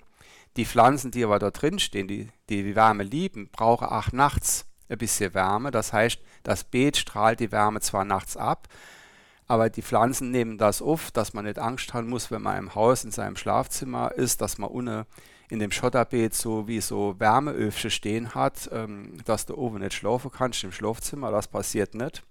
Die 0.56 0.64
Pflanzen, 0.64 1.10
die 1.10 1.22
aber 1.22 1.38
da 1.38 1.50
drin 1.50 1.78
stehen, 1.78 2.08
die, 2.08 2.30
die 2.48 2.74
Wärme 2.74 3.02
lieben, 3.02 3.50
brauchen 3.52 3.88
auch 3.88 4.12
nachts 4.12 4.64
ein 4.88 4.96
bisschen 4.96 5.34
Wärme. 5.34 5.72
Das 5.72 5.92
heißt, 5.92 6.20
das 6.42 6.64
Beet 6.64 6.96
strahlt 6.96 7.40
die 7.40 7.52
Wärme 7.52 7.82
zwar 7.82 8.06
nachts 8.06 8.34
ab, 8.38 8.66
aber 9.46 9.68
die 9.68 9.82
Pflanzen 9.82 10.30
nehmen 10.30 10.56
das 10.56 10.80
auf, 10.80 11.10
dass 11.10 11.34
man 11.34 11.44
nicht 11.44 11.58
Angst 11.58 11.92
haben 11.92 12.08
muss, 12.08 12.30
wenn 12.30 12.40
man 12.40 12.56
im 12.56 12.74
Haus 12.74 13.04
in 13.04 13.10
seinem 13.10 13.36
Schlafzimmer 13.36 14.12
ist, 14.12 14.40
dass 14.40 14.56
man 14.56 14.70
ohne 14.70 15.04
in 15.50 15.58
dem 15.58 15.70
Schotterbeet 15.70 16.34
so 16.34 16.66
wie 16.66 16.80
so 16.80 17.20
Wärmeöfchen 17.20 17.90
stehen 17.90 18.34
hat, 18.34 18.70
ähm, 18.72 19.18
dass 19.26 19.44
du 19.44 19.54
oben 19.54 19.80
nicht 19.80 19.92
schlafen 19.92 20.30
kannst 20.30 20.64
im 20.64 20.72
Schlafzimmer. 20.72 21.30
Das 21.30 21.46
passiert 21.46 21.94
nicht. 21.94 22.22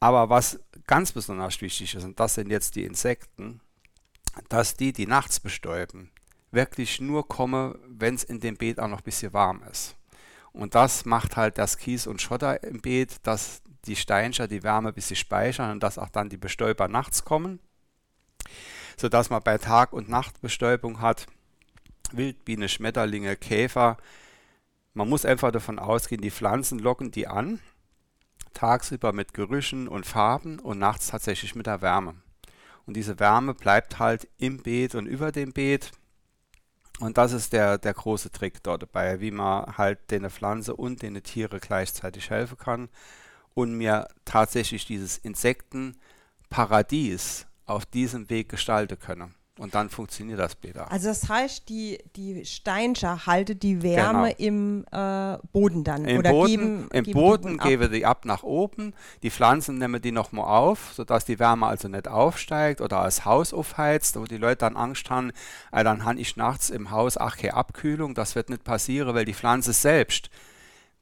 Aber 0.00 0.30
was 0.30 0.60
ganz 0.86 1.12
besonders 1.12 1.60
wichtig 1.60 1.94
ist, 1.94 2.04
und 2.04 2.18
das 2.20 2.34
sind 2.34 2.50
jetzt 2.50 2.76
die 2.76 2.84
Insekten, 2.84 3.60
dass 4.48 4.76
die, 4.76 4.92
die 4.92 5.06
nachts 5.06 5.40
bestäuben, 5.40 6.10
wirklich 6.50 7.00
nur 7.00 7.26
kommen, 7.26 7.78
wenn 7.88 8.14
es 8.14 8.24
in 8.24 8.40
dem 8.40 8.56
Beet 8.56 8.78
auch 8.78 8.88
noch 8.88 8.98
ein 8.98 9.04
bisschen 9.04 9.32
warm 9.32 9.62
ist. 9.70 9.96
Und 10.52 10.74
das 10.74 11.04
macht 11.04 11.36
halt 11.36 11.58
das 11.58 11.76
Kies 11.76 12.06
und 12.06 12.22
Schotter 12.22 12.62
im 12.62 12.80
Beet, 12.80 13.16
dass 13.24 13.62
die 13.84 13.96
Steinscher 13.96 14.48
die 14.48 14.62
Wärme 14.62 14.88
ein 14.88 14.94
bisschen 14.94 15.16
speichern 15.16 15.72
und 15.72 15.82
dass 15.82 15.98
auch 15.98 16.08
dann 16.08 16.28
die 16.28 16.36
Bestäuber 16.36 16.88
nachts 16.88 17.24
kommen, 17.24 17.58
sodass 18.96 19.30
man 19.30 19.42
bei 19.42 19.58
Tag- 19.58 19.92
und 19.92 20.08
Nachtbestäubung 20.08 21.00
hat, 21.00 21.26
Wildbiene, 22.12 22.68
Schmetterlinge, 22.68 23.36
Käfer. 23.36 23.98
Man 24.94 25.08
muss 25.08 25.24
einfach 25.24 25.52
davon 25.52 25.78
ausgehen, 25.78 26.22
die 26.22 26.30
Pflanzen 26.30 26.78
locken 26.78 27.10
die 27.10 27.26
an 27.26 27.60
tagsüber 28.58 29.12
mit 29.12 29.34
Gerüchen 29.34 29.86
und 29.86 30.04
Farben 30.04 30.58
und 30.58 30.80
nachts 30.80 31.06
tatsächlich 31.08 31.54
mit 31.54 31.66
der 31.66 31.80
Wärme. 31.80 32.16
Und 32.86 32.96
diese 32.96 33.20
Wärme 33.20 33.54
bleibt 33.54 34.00
halt 34.00 34.26
im 34.36 34.62
Beet 34.62 34.96
und 34.96 35.06
über 35.06 35.30
dem 35.30 35.52
Beet. 35.52 35.92
Und 36.98 37.18
das 37.18 37.32
ist 37.32 37.52
der, 37.52 37.78
der 37.78 37.94
große 37.94 38.32
Trick 38.32 38.64
dort 38.64 38.82
dabei, 38.82 39.20
wie 39.20 39.30
man 39.30 39.78
halt 39.78 40.10
den 40.10 40.28
Pflanze 40.28 40.74
und 40.74 41.02
den 41.02 41.22
Tiere 41.22 41.60
gleichzeitig 41.60 42.30
helfen 42.30 42.58
kann 42.58 42.88
und 43.54 43.74
mir 43.74 44.08
tatsächlich 44.24 44.86
dieses 44.86 45.18
Insektenparadies 45.18 47.46
auf 47.64 47.86
diesem 47.86 48.28
Weg 48.28 48.48
gestalten 48.48 48.98
können. 48.98 49.36
Und 49.58 49.74
dann 49.74 49.90
funktioniert 49.90 50.38
das 50.38 50.54
besser. 50.54 50.90
Also 50.90 51.08
das 51.08 51.28
heißt, 51.28 51.68
die, 51.68 51.98
die 52.14 52.44
Steinscher 52.44 53.26
halten 53.26 53.58
die 53.58 53.82
Wärme 53.82 54.34
genau. 54.34 54.48
im 54.48 54.84
äh, 54.92 55.38
Boden 55.52 55.82
dann. 55.84 56.04
Im 56.04 56.18
oder 56.20 56.30
Boden, 56.30 56.48
geben, 56.48 56.88
Im 56.92 57.04
geben 57.04 57.20
Boden 57.20 57.58
geben 57.58 57.82
wir 57.82 57.88
die 57.88 58.06
ab 58.06 58.24
nach 58.24 58.44
oben. 58.44 58.94
Die 59.22 59.30
Pflanzen 59.30 59.78
nehmen 59.78 60.00
die 60.00 60.12
nochmal 60.12 60.46
auf, 60.46 60.92
sodass 60.94 61.24
die 61.24 61.38
Wärme 61.38 61.66
also 61.66 61.88
nicht 61.88 62.06
aufsteigt 62.06 62.80
oder 62.80 63.02
das 63.02 63.24
Haus 63.24 63.52
aufheizt, 63.52 64.18
wo 64.18 64.24
die 64.24 64.36
Leute 64.36 64.58
dann 64.58 64.76
Angst 64.76 65.10
haben, 65.10 65.32
äh, 65.72 65.82
dann 65.82 66.04
habe 66.04 66.20
ich 66.20 66.36
nachts 66.36 66.70
im 66.70 66.90
Haus 66.90 67.16
ach 67.16 67.36
keine 67.36 67.54
Abkühlung. 67.54 68.14
Das 68.14 68.36
wird 68.36 68.50
nicht 68.50 68.62
passieren, 68.64 69.14
weil 69.14 69.24
die 69.24 69.34
Pflanze 69.34 69.72
selbst 69.72 70.30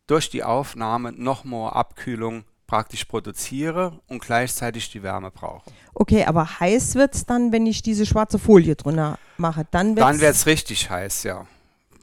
durch 0.06 0.30
die 0.30 0.44
Aufnahme 0.44 1.12
nochmal 1.12 1.72
Abkühlung 1.72 2.44
praktisch 2.66 3.04
produziere 3.04 4.00
und 4.08 4.20
gleichzeitig 4.20 4.90
die 4.90 5.02
Wärme 5.02 5.30
brauche. 5.30 5.70
Okay, 5.94 6.25
aber 6.25 6.61
heiß 6.61 6.94
wird 6.94 7.14
es 7.14 7.26
dann, 7.26 7.52
wenn 7.52 7.66
ich 7.66 7.82
diese 7.82 8.06
schwarze 8.06 8.38
Folie 8.38 8.76
drunter 8.76 9.18
mache? 9.37 9.66
Dann, 9.70 9.94
dann 9.94 10.20
wird 10.20 10.35
es 10.35 10.46
richtig 10.46 10.90
heiß, 10.90 11.23
ja. 11.25 11.46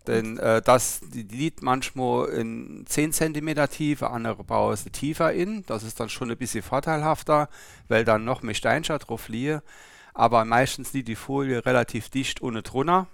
Denn 0.07 0.37
äh, 0.37 0.61
das 0.61 0.99
die 1.01 1.23
liegt 1.23 1.61
manchmal 1.61 2.27
in 2.29 2.85
10 2.87 3.13
cm 3.13 3.69
Tiefe, 3.69 4.09
andere 4.09 4.43
bauen 4.43 4.75
sie 4.75 4.89
tiefer 4.89 5.31
in. 5.31 5.65
Das 5.65 5.83
ist 5.83 5.99
dann 5.99 6.09
schon 6.09 6.29
ein 6.29 6.37
bisschen 6.37 6.61
vorteilhafter, 6.61 7.49
weil 7.87 8.03
dann 8.03 8.25
noch 8.25 8.41
mehr 8.41 8.53
Steinschat 8.53 9.07
drauf 9.07 9.29
liegen. 9.29 9.61
Aber 10.13 10.45
meistens 10.45 10.93
liegt 10.93 11.07
die 11.07 11.15
Folie 11.15 11.65
relativ 11.65 12.09
dicht 12.09 12.41
ohne 12.41 12.61
drunter. 12.61 13.07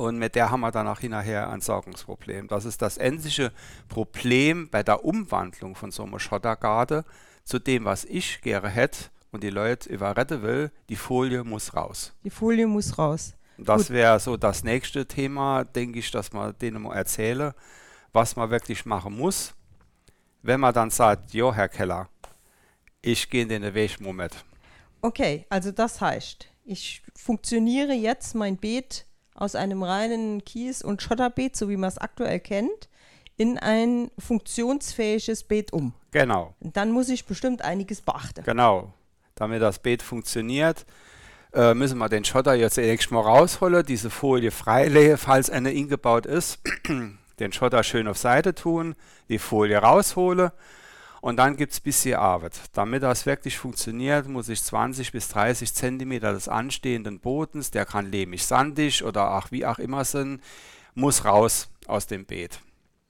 Und 0.00 0.16
mit 0.16 0.34
der 0.34 0.50
haben 0.50 0.60
wir 0.60 0.70
dann 0.70 0.88
auch 0.88 1.00
hinterher 1.00 1.50
ein 1.50 1.60
Sorgungsproblem. 1.60 2.48
Das 2.48 2.64
ist 2.64 2.80
das 2.80 2.96
endliche 2.96 3.52
Problem 3.90 4.70
bei 4.70 4.82
der 4.82 5.04
Umwandlung 5.04 5.74
von 5.74 5.90
so 5.90 6.04
einer 6.04 6.18
Schottergarde 6.18 7.04
zu 7.44 7.58
dem, 7.58 7.84
was 7.84 8.06
ich 8.06 8.40
gerne 8.40 8.70
hätte 8.70 9.10
und 9.30 9.42
die 9.42 9.50
Leute 9.50 9.90
überretten 9.90 10.40
will. 10.40 10.70
Die 10.88 10.96
Folie 10.96 11.44
muss 11.44 11.74
raus. 11.76 12.14
Die 12.24 12.30
Folie 12.30 12.66
muss 12.66 12.96
raus. 12.96 13.34
Das 13.58 13.90
wäre 13.90 14.18
so 14.20 14.38
das 14.38 14.64
nächste 14.64 15.04
Thema, 15.04 15.64
denke 15.64 15.98
ich, 15.98 16.10
dass 16.10 16.32
man 16.32 16.56
denen 16.56 16.80
mal 16.80 16.96
erzähle, 16.96 17.54
was 18.14 18.36
man 18.36 18.48
wirklich 18.48 18.86
machen 18.86 19.18
muss. 19.18 19.52
Wenn 20.40 20.60
man 20.60 20.72
dann 20.72 20.88
sagt, 20.88 21.34
jo, 21.34 21.52
Herr 21.52 21.68
Keller, 21.68 22.08
ich 23.02 23.28
gehe 23.28 23.42
in 23.42 23.50
den 23.50 23.74
Weg 23.74 24.00
mit. 24.00 24.32
Okay, 25.02 25.44
also 25.50 25.70
das 25.72 26.00
heißt, 26.00 26.48
ich 26.64 27.02
funktioniere 27.14 27.92
jetzt 27.92 28.34
mein 28.34 28.56
Beet 28.56 29.04
aus 29.40 29.54
einem 29.54 29.82
reinen 29.82 30.44
Kies- 30.44 30.82
und 30.82 31.02
Schotterbeet, 31.02 31.56
so 31.56 31.68
wie 31.68 31.76
man 31.76 31.88
es 31.88 31.98
aktuell 31.98 32.40
kennt, 32.40 32.88
in 33.36 33.58
ein 33.58 34.10
funktionsfähiges 34.18 35.44
Beet 35.44 35.72
um. 35.72 35.94
Genau. 36.10 36.54
Dann 36.60 36.92
muss 36.92 37.08
ich 37.08 37.24
bestimmt 37.24 37.62
einiges 37.62 38.02
beachten. 38.02 38.44
Genau. 38.44 38.92
Damit 39.34 39.62
das 39.62 39.78
Beet 39.78 40.02
funktioniert, 40.02 40.84
äh, 41.54 41.74
müssen 41.74 41.98
wir 41.98 42.08
den 42.08 42.24
Schotter 42.24 42.54
jetzt 42.54 42.74
zunächst 42.74 43.10
mal 43.10 43.20
rausholen, 43.20 43.84
diese 43.84 44.10
Folie 44.10 44.50
freilegen, 44.50 45.16
falls 45.16 45.48
eine 45.48 45.70
eingebaut 45.70 46.26
ist, 46.26 46.58
den 47.40 47.52
Schotter 47.52 47.82
schön 47.82 48.06
auf 48.08 48.18
Seite 48.18 48.54
tun, 48.54 48.94
die 49.28 49.38
Folie 49.38 49.78
raushole 49.78 50.52
und 51.20 51.36
dann 51.36 51.56
gibt 51.56 51.72
es 51.72 51.80
ein 51.80 51.84
bisschen 51.84 52.18
Arbeit. 52.18 52.60
Damit 52.72 53.02
das 53.02 53.26
wirklich 53.26 53.58
funktioniert, 53.58 54.28
muss 54.28 54.48
ich 54.48 54.62
20 54.62 55.12
bis 55.12 55.28
30 55.28 55.72
Zentimeter 55.74 56.32
des 56.32 56.48
anstehenden 56.48 57.20
Bodens, 57.20 57.70
der 57.70 57.86
kann 57.86 58.10
lehmig 58.10 58.44
sandig 58.44 59.04
oder 59.04 59.36
auch 59.36 59.50
wie 59.50 59.66
auch 59.66 59.78
immer 59.78 60.04
sind, 60.04 60.42
muss 60.94 61.24
raus 61.24 61.68
aus 61.86 62.06
dem 62.06 62.24
Beet. 62.26 62.60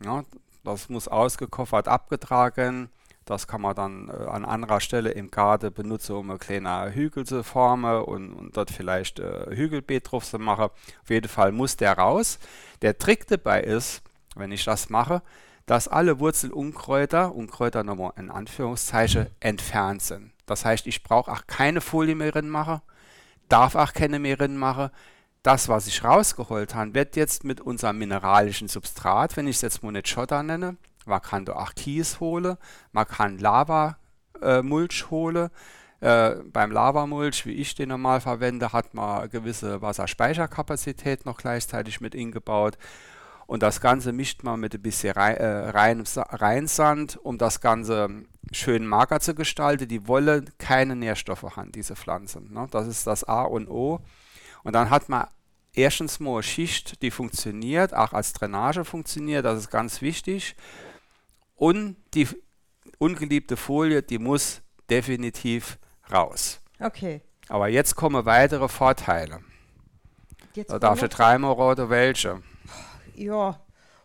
Ja, 0.04 0.24
das 0.64 0.88
muss 0.88 1.08
ausgekoffert 1.08 1.88
abgetragen 1.88 2.90
das 3.30 3.46
kann 3.46 3.60
man 3.60 3.76
dann 3.76 4.08
äh, 4.08 4.26
an 4.26 4.44
anderer 4.44 4.80
Stelle 4.80 5.10
im 5.10 5.30
Garten 5.30 5.72
benutzen, 5.72 6.16
um 6.16 6.30
eine 6.30 6.38
kleine 6.38 6.92
Hügel 6.92 7.24
zu 7.24 7.44
formen 7.44 8.02
und, 8.02 8.32
und 8.32 8.56
dort 8.56 8.72
vielleicht 8.72 9.20
äh, 9.20 9.54
Hügelbeet 9.54 10.10
drauf 10.10 10.24
zu 10.24 10.38
machen. 10.38 10.64
Auf 10.64 11.10
jeden 11.10 11.28
Fall 11.28 11.52
muss 11.52 11.76
der 11.76 11.96
raus. 11.96 12.40
Der 12.82 12.98
Trick 12.98 13.28
dabei 13.28 13.62
ist, 13.62 14.02
wenn 14.34 14.50
ich 14.50 14.64
das 14.64 14.90
mache, 14.90 15.22
dass 15.70 15.86
alle 15.86 16.18
Wurzelunkräuter, 16.18 17.32
Unkräuter 17.32 17.84
nochmal 17.84 18.14
in 18.16 18.28
Anführungszeichen, 18.28 19.28
entfernt 19.38 20.02
sind. 20.02 20.32
Das 20.44 20.64
heißt, 20.64 20.84
ich 20.88 21.04
brauche 21.04 21.30
auch 21.30 21.46
keine 21.46 21.80
Folie 21.80 22.16
mehr 22.16 22.32
drin 22.32 22.48
machen, 22.48 22.80
darf 23.48 23.76
auch 23.76 23.92
keine 23.92 24.18
mehr 24.18 24.36
drin 24.36 24.56
machen. 24.56 24.90
Das, 25.44 25.68
was 25.68 25.86
ich 25.86 26.02
rausgeholt 26.02 26.74
habe, 26.74 26.94
wird 26.94 27.14
jetzt 27.14 27.44
mit 27.44 27.60
unserem 27.60 27.98
mineralischen 27.98 28.66
Substrat, 28.66 29.36
wenn 29.36 29.46
ich 29.46 29.56
es 29.56 29.62
jetzt 29.62 29.84
mal 29.84 30.04
Schotter 30.04 30.42
nenne, 30.42 30.76
man 31.06 31.22
kann 31.22 31.44
da 31.44 31.52
auch 31.52 31.72
Kies 31.76 32.18
holen, 32.18 32.56
man 32.90 33.06
kann 33.06 33.38
Lava-Mulch 33.38 35.02
äh, 35.02 35.10
holen. 35.12 35.50
Äh, 36.00 36.34
beim 36.52 36.72
Lavamulch, 36.72 37.46
wie 37.46 37.52
ich 37.52 37.76
den 37.76 37.90
normal 37.90 38.20
verwende, 38.20 38.72
hat 38.72 38.92
man 38.92 39.30
gewisse 39.30 39.82
Wasserspeicherkapazität 39.82 41.26
noch 41.26 41.36
gleichzeitig 41.36 42.00
mit 42.00 42.16
eingebaut. 42.16 42.76
Und 43.50 43.64
das 43.64 43.80
Ganze 43.80 44.12
mischt 44.12 44.45
man 44.45 44.61
mit 44.61 44.75
ein 44.76 44.80
bisschen 44.80 45.16
äh, 45.16 45.71
Reinsand, 45.71 47.16
um 47.16 47.37
das 47.37 47.61
Ganze 47.61 48.09
schön 48.52 48.87
mager 48.87 49.19
zu 49.19 49.35
gestalten. 49.35 49.88
Die 49.88 50.07
wollen 50.07 50.49
keine 50.59 50.95
Nährstoffe 50.95 51.42
haben, 51.57 51.73
diese 51.73 51.97
Pflanzen. 51.97 52.52
Ne? 52.52 52.69
Das 52.71 52.87
ist 52.87 53.09
das 53.09 53.25
A 53.25 53.42
und 53.42 53.69
O. 53.69 53.99
Und 54.62 54.75
dann 54.75 54.88
hat 54.88 55.09
man 55.09 55.26
erstens 55.73 56.21
mal 56.21 56.35
eine 56.35 56.42
Schicht, 56.45 57.02
die 57.02 57.11
funktioniert, 57.11 57.92
auch 57.92 58.12
als 58.12 58.35
Drainage 58.35 58.85
funktioniert, 58.85 59.45
das 59.45 59.59
ist 59.59 59.71
ganz 59.71 60.00
wichtig. 60.00 60.54
Und 61.57 61.97
die 62.14 62.28
ungeliebte 62.99 63.57
Folie, 63.57 64.00
die 64.00 64.21
muss 64.21 64.62
definitiv 64.88 65.76
raus. 66.12 66.61
Okay. 66.78 67.21
Aber 67.49 67.66
jetzt 67.66 67.97
kommen 67.97 68.25
weitere 68.25 68.69
Vorteile. 68.69 69.40
Jetzt 70.54 70.71
da 70.71 70.78
darf 70.78 71.02
ich 71.02 71.09
dreimal 71.09 71.50
rote 71.50 71.90
welche. 71.90 72.45
Ja, 73.20 73.60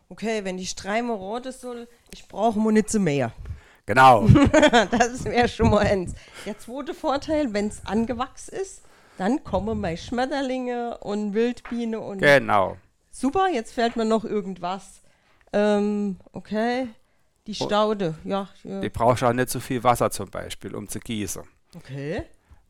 okay, 0.09 0.43
wenn 0.43 0.57
ich 0.57 0.75
dreimal 0.75 1.15
rote 1.15 1.51
soll, 1.51 1.87
ich 2.13 2.27
brauche 2.27 2.59
Munition 2.59 3.03
mehr. 3.03 3.31
Genau. 3.85 4.27
das 4.91 5.23
wäre 5.23 5.47
schon 5.47 5.69
mal 5.69 5.85
eins. 5.85 6.13
Der 6.45 6.57
zweite 6.57 6.93
Vorteil, 6.93 7.53
wenn 7.53 7.67
es 7.67 7.85
angewachsen 7.85 8.55
ist, 8.55 8.81
dann 9.17 9.43
kommen 9.43 9.79
meine 9.79 9.97
Schmetterlinge 9.97 10.97
und 10.97 11.33
Wildbiene 11.33 11.99
und. 11.99 12.17
Genau. 12.17 12.77
Super, 13.11 13.47
jetzt 13.47 13.73
fällt 13.73 13.95
mir 13.95 14.05
noch 14.05 14.25
irgendwas. 14.25 15.01
Ähm, 15.53 16.17
okay. 16.33 16.89
Die 17.47 17.55
Staude, 17.55 18.15
ja, 18.25 18.49
ja. 18.63 18.81
Die 18.81 18.89
braucht 18.89 19.23
auch 19.23 19.31
nicht 19.31 19.49
so 19.49 19.59
viel 19.59 19.83
Wasser 19.83 20.09
zum 20.09 20.29
Beispiel, 20.29 20.75
um 20.75 20.89
zu 20.89 20.99
gießen. 20.99 21.43
Okay. 21.75 22.25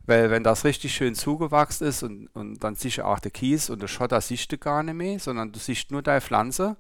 Weil 0.06 0.30
wenn 0.30 0.44
das 0.44 0.66
richtig 0.66 0.94
schön 0.94 1.16
zugewachsen 1.16 1.88
ist 1.88 2.04
und, 2.04 2.28
und 2.34 2.64
dann 2.64 2.76
siehst 2.76 3.00
du 3.00 3.06
auch 3.06 3.20
der 3.20 3.32
Kies 3.32 3.70
und 3.70 3.82
der 3.82 3.88
Schotter 3.88 4.22
siehst 4.22 4.52
du 4.52 4.58
gar 4.58 4.84
nicht 4.84 4.96
mehr, 4.96 5.20
sondern 5.20 5.52
du 5.52 5.60
siehst 5.60 5.92
nur 5.92 6.02
deine 6.02 6.22
Pflanze 6.22 6.78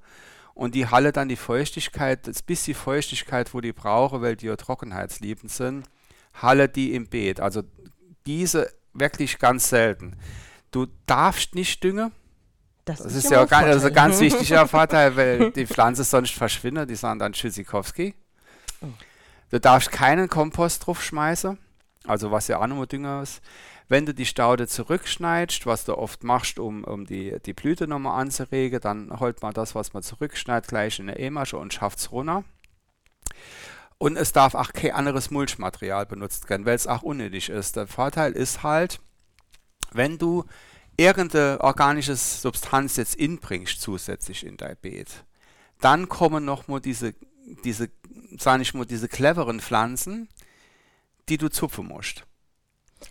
und 0.54 0.76
die 0.76 0.88
halle 0.88 1.12
dann 1.12 1.28
die 1.28 1.36
Feuchtigkeit, 1.36 2.28
das 2.28 2.42
bisschen 2.42 2.76
Feuchtigkeit, 2.76 3.54
wo 3.54 3.62
die 3.62 3.74
brauche, 3.74 4.22
weil 4.22 4.36
die 4.36 4.46
ja 4.46 4.56
trockenheitsliebend 4.56 5.52
sind, 5.52 5.86
halle 6.34 6.70
die 6.70 6.94
im 6.94 7.08
Beet. 7.08 7.40
Also 7.40 7.64
diese 8.26 8.72
wirklich 8.94 9.40
ganz 9.40 9.70
selten. 9.70 10.16
Du 10.72 10.88
darfst 11.06 11.56
nicht 11.56 11.84
düngen, 11.84 12.12
das, 12.86 13.02
das, 13.02 13.16
ist, 13.16 13.32
ja 13.32 13.44
auch 13.44 13.50
ganz, 13.50 13.66
also 13.66 13.92
ganz 13.92 14.20
wichtiger 14.20 14.68
Vorteil, 14.68 15.16
weil 15.16 15.52
die 15.52 15.66
Pflanze 15.66 16.04
sonst 16.04 16.34
verschwindet. 16.34 16.88
Die 16.90 16.96
sagen 16.96 17.18
dann 17.18 17.34
Tschüssikowski. 17.34 18.14
Oh. 18.82 18.88
Du 19.50 19.60
darfst 19.60 19.92
keinen 19.92 20.30
Kompost 20.30 20.86
drauf 20.86 21.04
schmeißen, 21.04 21.58
also 22.08 22.32
was 22.32 22.48
ja 22.48 22.60
auch 22.60 22.68
nochmal 22.68 22.88
Dünger 22.88 23.22
ist. 23.22 23.42
Wenn 23.88 24.06
du 24.06 24.14
die 24.14 24.26
Staude 24.26 24.68
zurückschneidest, 24.68 25.66
was 25.66 25.86
du 25.86 25.98
oft 25.98 26.24
machst, 26.24 26.58
um, 26.58 26.84
um 26.84 27.06
die, 27.06 27.38
die 27.46 27.54
Blüte 27.54 27.88
nochmal 27.88 28.20
anzuregen, 28.20 28.80
dann 28.80 29.20
holt 29.20 29.42
man 29.42 29.54
das, 29.54 29.76
was 29.76 29.94
man 29.94 30.02
zurückschneidet, 30.02 30.68
gleich 30.68 31.00
in 31.00 31.10
eine 31.10 31.20
E-Masche 31.20 31.58
und 31.58 31.74
schafft 31.74 32.00
es 32.00 32.12
runter. 32.12 32.44
Und 33.98 34.18
es 34.18 34.34
darf 34.34 34.56
auch 34.56 34.74
kein 34.74 34.92
anderes 34.92 35.32
Mulchmaterial 35.32 36.06
benutzt 36.06 36.50
werden, 36.50 36.66
weil 36.66 36.76
es 36.76 36.88
auch 36.88 37.04
unnötig 37.04 37.50
ist. 37.50 37.76
Der 37.76 37.88
Vorteil 37.88 38.34
ist 38.34 38.64
halt, 38.64 39.00
wenn 39.92 40.18
du 40.18 40.46
irgendeine 40.98 41.62
organische 41.62 42.16
Substanz 42.16 42.98
jetzt 42.98 43.16
inbringst 43.16 43.82
zusätzlich 43.82 44.46
in 44.46 44.58
dein 44.58 44.78
Beet, 44.82 45.26
dann 45.80 46.10
kommen 46.10 46.46
nochmal 46.46 46.82
diese, 46.82 47.14
diese, 47.64 47.90
sag 48.38 48.62
ich 48.62 48.74
mal, 48.74 48.86
diese 48.86 49.08
cleveren 49.08 49.60
Pflanzen, 49.60 50.30
die 51.30 51.38
du 51.38 51.50
zupfen 51.50 51.88
musst. 51.88 52.26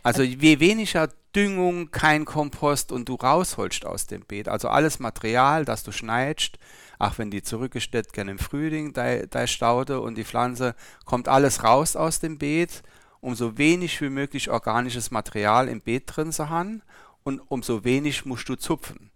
Also 0.03 0.23
je 0.23 0.61
weniger 0.61 1.09
Düngung, 1.35 1.91
kein 1.91 2.25
Kompost 2.25 2.93
und 2.93 3.09
du 3.09 3.15
rausholst 3.15 3.85
aus 3.87 4.07
dem 4.07 4.25
Beet, 4.25 4.49
also 4.49 4.69
alles 4.69 4.99
Material, 4.99 5.65
das 5.65 5.83
du 5.83 5.93
schneidest, 5.93 6.59
auch 6.99 7.19
wenn 7.19 7.31
die 7.31 7.43
zurückgestellt 7.43 8.13
gerne 8.13 8.33
im 8.33 8.39
Frühling, 8.39 8.93
deine 8.93 9.49
Staude 9.49 10.01
und 10.01 10.17
die 10.17 10.25
Pflanze, 10.25 10.75
kommt 11.05 11.29
alles 11.29 11.65
raus 11.65 11.97
aus 11.97 12.21
dem 12.21 12.39
Beet, 12.39 12.83
um 13.21 13.35
so 13.35 13.59
wenig 13.59 14.01
wie 14.01 14.11
möglich 14.11 14.51
organisches 14.51 15.11
Material 15.11 15.69
im 15.69 15.81
Beet 15.81 16.05
drin 16.07 16.31
zu 16.31 16.51
haben 16.51 16.83
und 17.25 17.41
umso 17.49 17.83
wenig 17.83 18.25
musst 18.25 18.49
du 18.49 18.55
zupfen. 18.55 19.11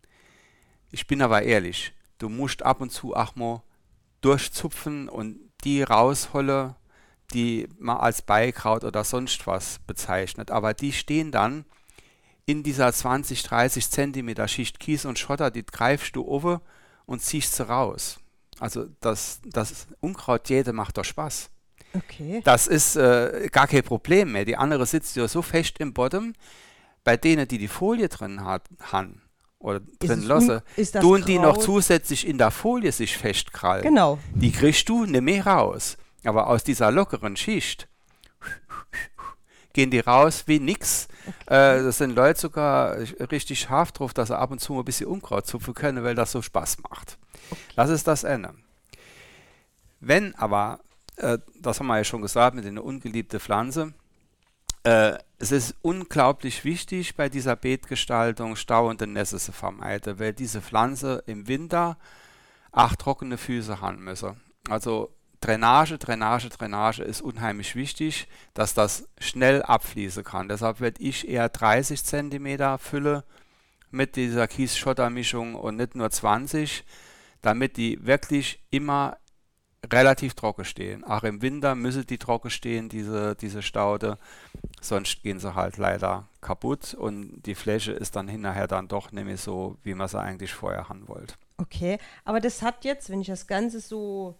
Ich 0.90 1.06
bin 1.06 1.22
aber 1.22 1.42
ehrlich, 1.42 1.92
du 2.18 2.28
musst 2.28 2.62
ab 2.62 2.80
und 2.80 2.90
zu 2.90 3.14
auch 3.14 3.36
mal 3.36 3.62
durchzupfen 4.22 5.08
und 5.08 5.38
die 5.62 5.82
rausholen, 5.82 6.74
die 7.34 7.68
man 7.78 7.98
als 7.98 8.22
Beikraut 8.22 8.84
oder 8.84 9.04
sonst 9.04 9.46
was 9.46 9.80
bezeichnet. 9.86 10.50
Aber 10.50 10.74
die 10.74 10.92
stehen 10.92 11.30
dann 11.30 11.64
in 12.46 12.62
dieser 12.62 12.92
20, 12.92 13.42
30 13.42 13.90
Zentimeter 13.90 14.48
Schicht 14.48 14.80
Kies 14.80 15.04
und 15.04 15.18
Schotter, 15.18 15.50
die 15.50 15.64
greifst 15.64 16.16
du 16.16 16.26
over 16.26 16.62
und 17.04 17.20
ziehst 17.20 17.54
sie 17.54 17.68
raus. 17.68 18.18
Also 18.58 18.86
das, 19.00 19.40
das 19.44 19.86
Unkraut 20.00 20.48
jede 20.48 20.72
macht 20.72 20.96
doch 20.96 21.04
Spaß. 21.04 21.50
Okay. 21.94 22.40
Das 22.44 22.66
ist 22.66 22.96
äh, 22.96 23.48
gar 23.52 23.66
kein 23.66 23.82
Problem 23.82 24.32
mehr. 24.32 24.44
Die 24.44 24.56
andere 24.56 24.86
sitzt 24.86 25.16
ja 25.16 25.28
so 25.28 25.42
fest 25.42 25.78
im 25.78 25.92
Bottom, 25.92 26.32
bei 27.04 27.16
denen, 27.16 27.46
die 27.48 27.58
die 27.58 27.68
Folie 27.68 28.08
drin 28.08 28.44
hat, 28.44 28.62
haben 28.80 29.22
oder 29.58 29.80
drin 29.98 30.22
lassen, 30.22 30.60
tun 31.00 31.24
die 31.26 31.38
noch 31.38 31.56
zusätzlich 31.56 32.26
in 32.26 32.38
der 32.38 32.50
Folie 32.50 32.92
sich 32.92 33.16
festkrallen. 33.16 33.82
Genau. 33.82 34.18
Die 34.34 34.52
kriegst 34.52 34.88
du 34.88 35.04
nicht 35.04 35.20
mehr 35.20 35.46
raus. 35.46 35.96
Aber 36.24 36.48
aus 36.48 36.64
dieser 36.64 36.90
lockeren 36.90 37.36
Schicht 37.36 37.88
gehen 39.72 39.90
die 39.90 40.00
raus 40.00 40.44
wie 40.46 40.58
nix. 40.58 41.08
Äh, 41.46 41.82
das 41.82 41.98
sind 41.98 42.14
Leute 42.14 42.40
sogar 42.40 42.96
richtig 43.30 43.60
scharf 43.60 43.92
drauf, 43.92 44.12
dass 44.14 44.28
sie 44.28 44.38
ab 44.38 44.50
und 44.50 44.58
zu 44.58 44.72
mal 44.72 44.80
ein 44.80 44.84
bisschen 44.84 45.06
Unkraut 45.06 45.46
zupfen 45.46 45.74
können, 45.74 46.02
weil 46.02 46.14
das 46.14 46.32
so 46.32 46.42
Spaß 46.42 46.78
macht. 46.90 47.18
Okay. 47.50 47.60
Das 47.76 47.90
ist 47.90 48.06
das 48.06 48.24
Ende. 48.24 48.54
Wenn 50.00 50.34
aber, 50.34 50.80
äh, 51.16 51.38
das 51.60 51.78
haben 51.78 51.86
wir 51.86 51.98
ja 51.98 52.04
schon 52.04 52.22
gesagt, 52.22 52.56
mit 52.56 52.66
einer 52.66 52.84
ungeliebten 52.84 53.40
Pflanze, 53.40 53.94
äh, 54.84 55.18
es 55.38 55.52
ist 55.52 55.74
unglaublich 55.82 56.64
wichtig 56.64 57.14
bei 57.14 57.28
dieser 57.28 57.54
Beetgestaltung 57.54 58.56
Stau 58.56 58.88
und 58.88 59.00
Nässe 59.00 59.38
zu 59.38 59.52
vermeiden, 59.52 60.18
weil 60.18 60.32
diese 60.32 60.60
Pflanze 60.60 61.22
im 61.26 61.46
Winter 61.46 61.98
acht 62.72 62.98
trockene 62.98 63.38
Füße 63.38 63.80
haben 63.80 64.02
müssen. 64.02 64.40
Also 64.68 65.12
Drainage, 65.40 65.98
Drainage, 65.98 66.48
Drainage 66.48 67.02
ist 67.02 67.20
unheimlich 67.20 67.76
wichtig, 67.76 68.26
dass 68.54 68.74
das 68.74 69.08
schnell 69.20 69.62
abfließen 69.62 70.24
kann. 70.24 70.48
Deshalb 70.48 70.80
werde 70.80 71.02
ich 71.02 71.28
eher 71.28 71.48
30 71.48 72.02
cm 72.02 72.78
Fülle 72.78 73.24
mit 73.90 74.16
dieser 74.16 74.48
Kies-Schotter-Mischung 74.48 75.54
und 75.54 75.76
nicht 75.76 75.94
nur 75.94 76.10
20, 76.10 76.84
damit 77.40 77.76
die 77.76 78.04
wirklich 78.04 78.60
immer 78.70 79.16
relativ 79.92 80.34
trocken 80.34 80.64
stehen. 80.64 81.04
Auch 81.04 81.22
im 81.22 81.40
Winter 81.40 81.74
müssen 81.74 82.06
die 82.06 82.18
trocken 82.18 82.50
stehen, 82.50 82.88
diese, 82.88 83.36
diese 83.36 83.62
Staude, 83.62 84.18
sonst 84.80 85.22
gehen 85.22 85.38
sie 85.38 85.54
halt 85.54 85.76
leider 85.76 86.28
kaputt 86.40 86.94
und 86.94 87.42
die 87.42 87.54
Fläche 87.54 87.92
ist 87.92 88.16
dann 88.16 88.28
hinterher 88.28 88.66
dann 88.66 88.88
doch 88.88 89.12
nämlich 89.12 89.40
so, 89.40 89.76
wie 89.84 89.94
man 89.94 90.08
sie 90.08 90.20
eigentlich 90.20 90.52
vorher 90.52 90.88
haben 90.88 91.06
wollte. 91.08 91.34
Okay, 91.58 91.98
aber 92.24 92.40
das 92.40 92.62
hat 92.62 92.84
jetzt, 92.84 93.08
wenn 93.08 93.20
ich 93.20 93.28
das 93.28 93.46
Ganze 93.46 93.80
so 93.80 94.36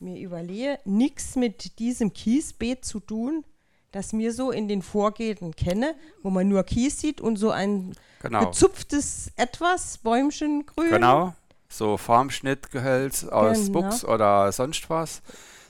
mir 0.00 0.18
überlege, 0.18 0.78
nichts 0.84 1.36
mit 1.36 1.78
diesem 1.78 2.12
Kiesbeet 2.12 2.84
zu 2.84 3.00
tun, 3.00 3.44
das 3.92 4.12
mir 4.12 4.32
so 4.32 4.50
in 4.50 4.68
den 4.68 4.82
Vorgärten 4.82 5.54
kenne, 5.54 5.94
wo 6.22 6.30
man 6.30 6.48
nur 6.48 6.62
Kies 6.62 7.00
sieht 7.00 7.20
und 7.20 7.36
so 7.36 7.50
ein 7.50 7.94
genau. 8.22 8.46
gezupftes 8.46 9.32
etwas, 9.36 9.98
Bäumchen 9.98 10.64
grün. 10.66 10.90
Genau, 10.90 11.34
so 11.68 11.96
Formschnittgehölz 11.96 13.24
aus 13.24 13.66
genau. 13.66 13.82
Buchs 13.82 14.04
oder 14.04 14.52
sonst 14.52 14.88
was. 14.90 15.22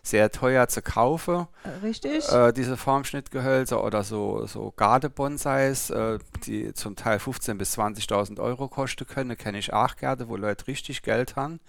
Sehr 0.03 0.33
teuer 0.33 0.67
zu 0.67 0.81
kaufen. 0.81 1.47
Äh, 1.63 1.69
richtig. 1.85 2.27
Äh, 2.33 2.53
diese 2.53 2.79
Formschnittgehölze 2.79 3.79
oder 3.79 4.03
so, 4.03 4.47
so 4.47 4.73
Gardebonsais, 4.75 5.91
äh, 5.91 6.19
die 6.47 6.73
zum 6.73 6.97
Teil 6.97 7.19
15.000 7.19 7.55
bis 7.57 7.79
20.000 7.79 8.41
Euro 8.41 8.69
kosten 8.69 9.07
können, 9.07 9.37
kenne 9.37 9.59
ich 9.59 9.75
auch 9.75 9.97
gerne, 9.97 10.31
wo 10.31 10.37
Leute 10.37 10.69
richtig 10.69 11.03
Geld 11.03 11.37
haben. 11.37 11.61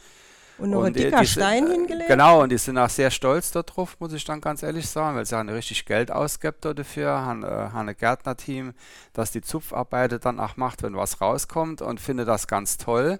Und 0.61 0.69
noch 0.69 0.79
und 0.79 0.87
ein 0.87 0.93
dicker 0.93 1.25
Stein 1.25 1.65
sind, 1.65 1.73
hingelegt? 1.73 2.07
Genau, 2.07 2.43
und 2.43 2.49
die 2.49 2.57
sind 2.57 2.77
auch 2.77 2.89
sehr 2.89 3.09
stolz 3.09 3.51
darauf, 3.51 3.99
muss 3.99 4.13
ich 4.13 4.23
dann 4.23 4.41
ganz 4.41 4.61
ehrlich 4.61 4.87
sagen, 4.87 5.17
weil 5.17 5.25
sie 5.25 5.35
haben 5.35 5.49
richtig 5.49 5.85
Geld 5.85 6.11
ausgibt 6.11 6.63
dafür, 6.65 7.09
haben, 7.09 7.43
äh, 7.43 7.47
haben 7.47 7.89
ein 7.89 7.97
Gärtnerteam, 7.97 8.73
das 9.13 9.31
die 9.31 9.41
Zupfarbeiter 9.41 10.19
dann 10.19 10.39
auch 10.39 10.57
macht, 10.57 10.83
wenn 10.83 10.95
was 10.95 11.19
rauskommt 11.19 11.81
und 11.81 11.99
finde 11.99 12.25
das 12.25 12.47
ganz 12.47 12.77
toll. 12.77 13.19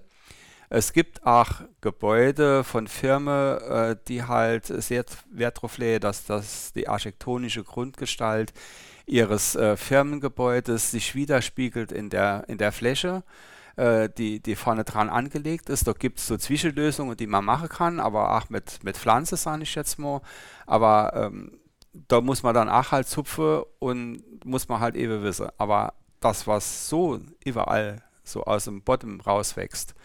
Es 0.70 0.94
gibt 0.94 1.26
auch 1.26 1.50
Gebäude 1.82 2.64
von 2.64 2.88
Firmen, 2.88 3.58
äh, 3.58 3.96
die 4.08 4.24
halt 4.24 4.68
sehr 4.68 5.04
Wert 5.32 5.58
darauf 5.58 5.80
legen, 5.80 6.00
dass 6.00 6.26
das 6.26 6.74
die 6.74 6.88
architektonische 6.88 7.64
Grundgestalt 7.64 8.54
ihres 9.06 9.56
äh, 9.56 9.76
Firmengebäudes 9.76 10.92
sich 10.92 11.16
widerspiegelt 11.16 11.92
in 11.92 12.10
der, 12.10 12.46
in 12.48 12.58
der 12.58 12.72
Fläche 12.72 13.24
äh, 13.76 14.10
die, 14.10 14.40
die 14.42 14.56
vorne 14.56 14.84
dran 14.84 15.10
angelegt 15.10 15.70
ist. 15.70 15.88
Da 15.88 15.94
gibt 15.94 16.20
es 16.20 16.28
so 16.28 16.38
Zwischenlösungen, 16.38 17.18
die 17.18 17.28
man 17.28 17.46
machen 17.46 17.70
kann, 17.70 18.00
aber 18.00 18.38
auch 18.38 18.50
mit, 18.50 18.84
mit 18.84 18.98
Pflanze, 18.98 19.38
sage 19.38 19.64
ich 19.64 19.76
jetzt 19.76 20.00
mal. 20.00 20.22
Aber 20.66 21.14
ähm, 21.16 21.60
da 21.94 22.22
muss 22.22 22.44
man 22.44 22.54
dann 22.54 22.70
auch 22.70 22.92
halt 22.92 23.08
zupfen 23.08 23.64
und 23.80 24.24
muss 24.46 24.68
man 24.68 24.80
halt 24.80 24.96
eben 24.96 25.24
wissen. 25.24 25.50
Aber 25.58 25.94
das, 26.20 26.48
was 26.48 26.90
so 26.90 27.20
überall 27.44 28.04
so 28.24 28.44
aus 28.44 28.66
dem 28.66 28.82
Bottom 28.82 29.20
rauswächst, 29.20 29.96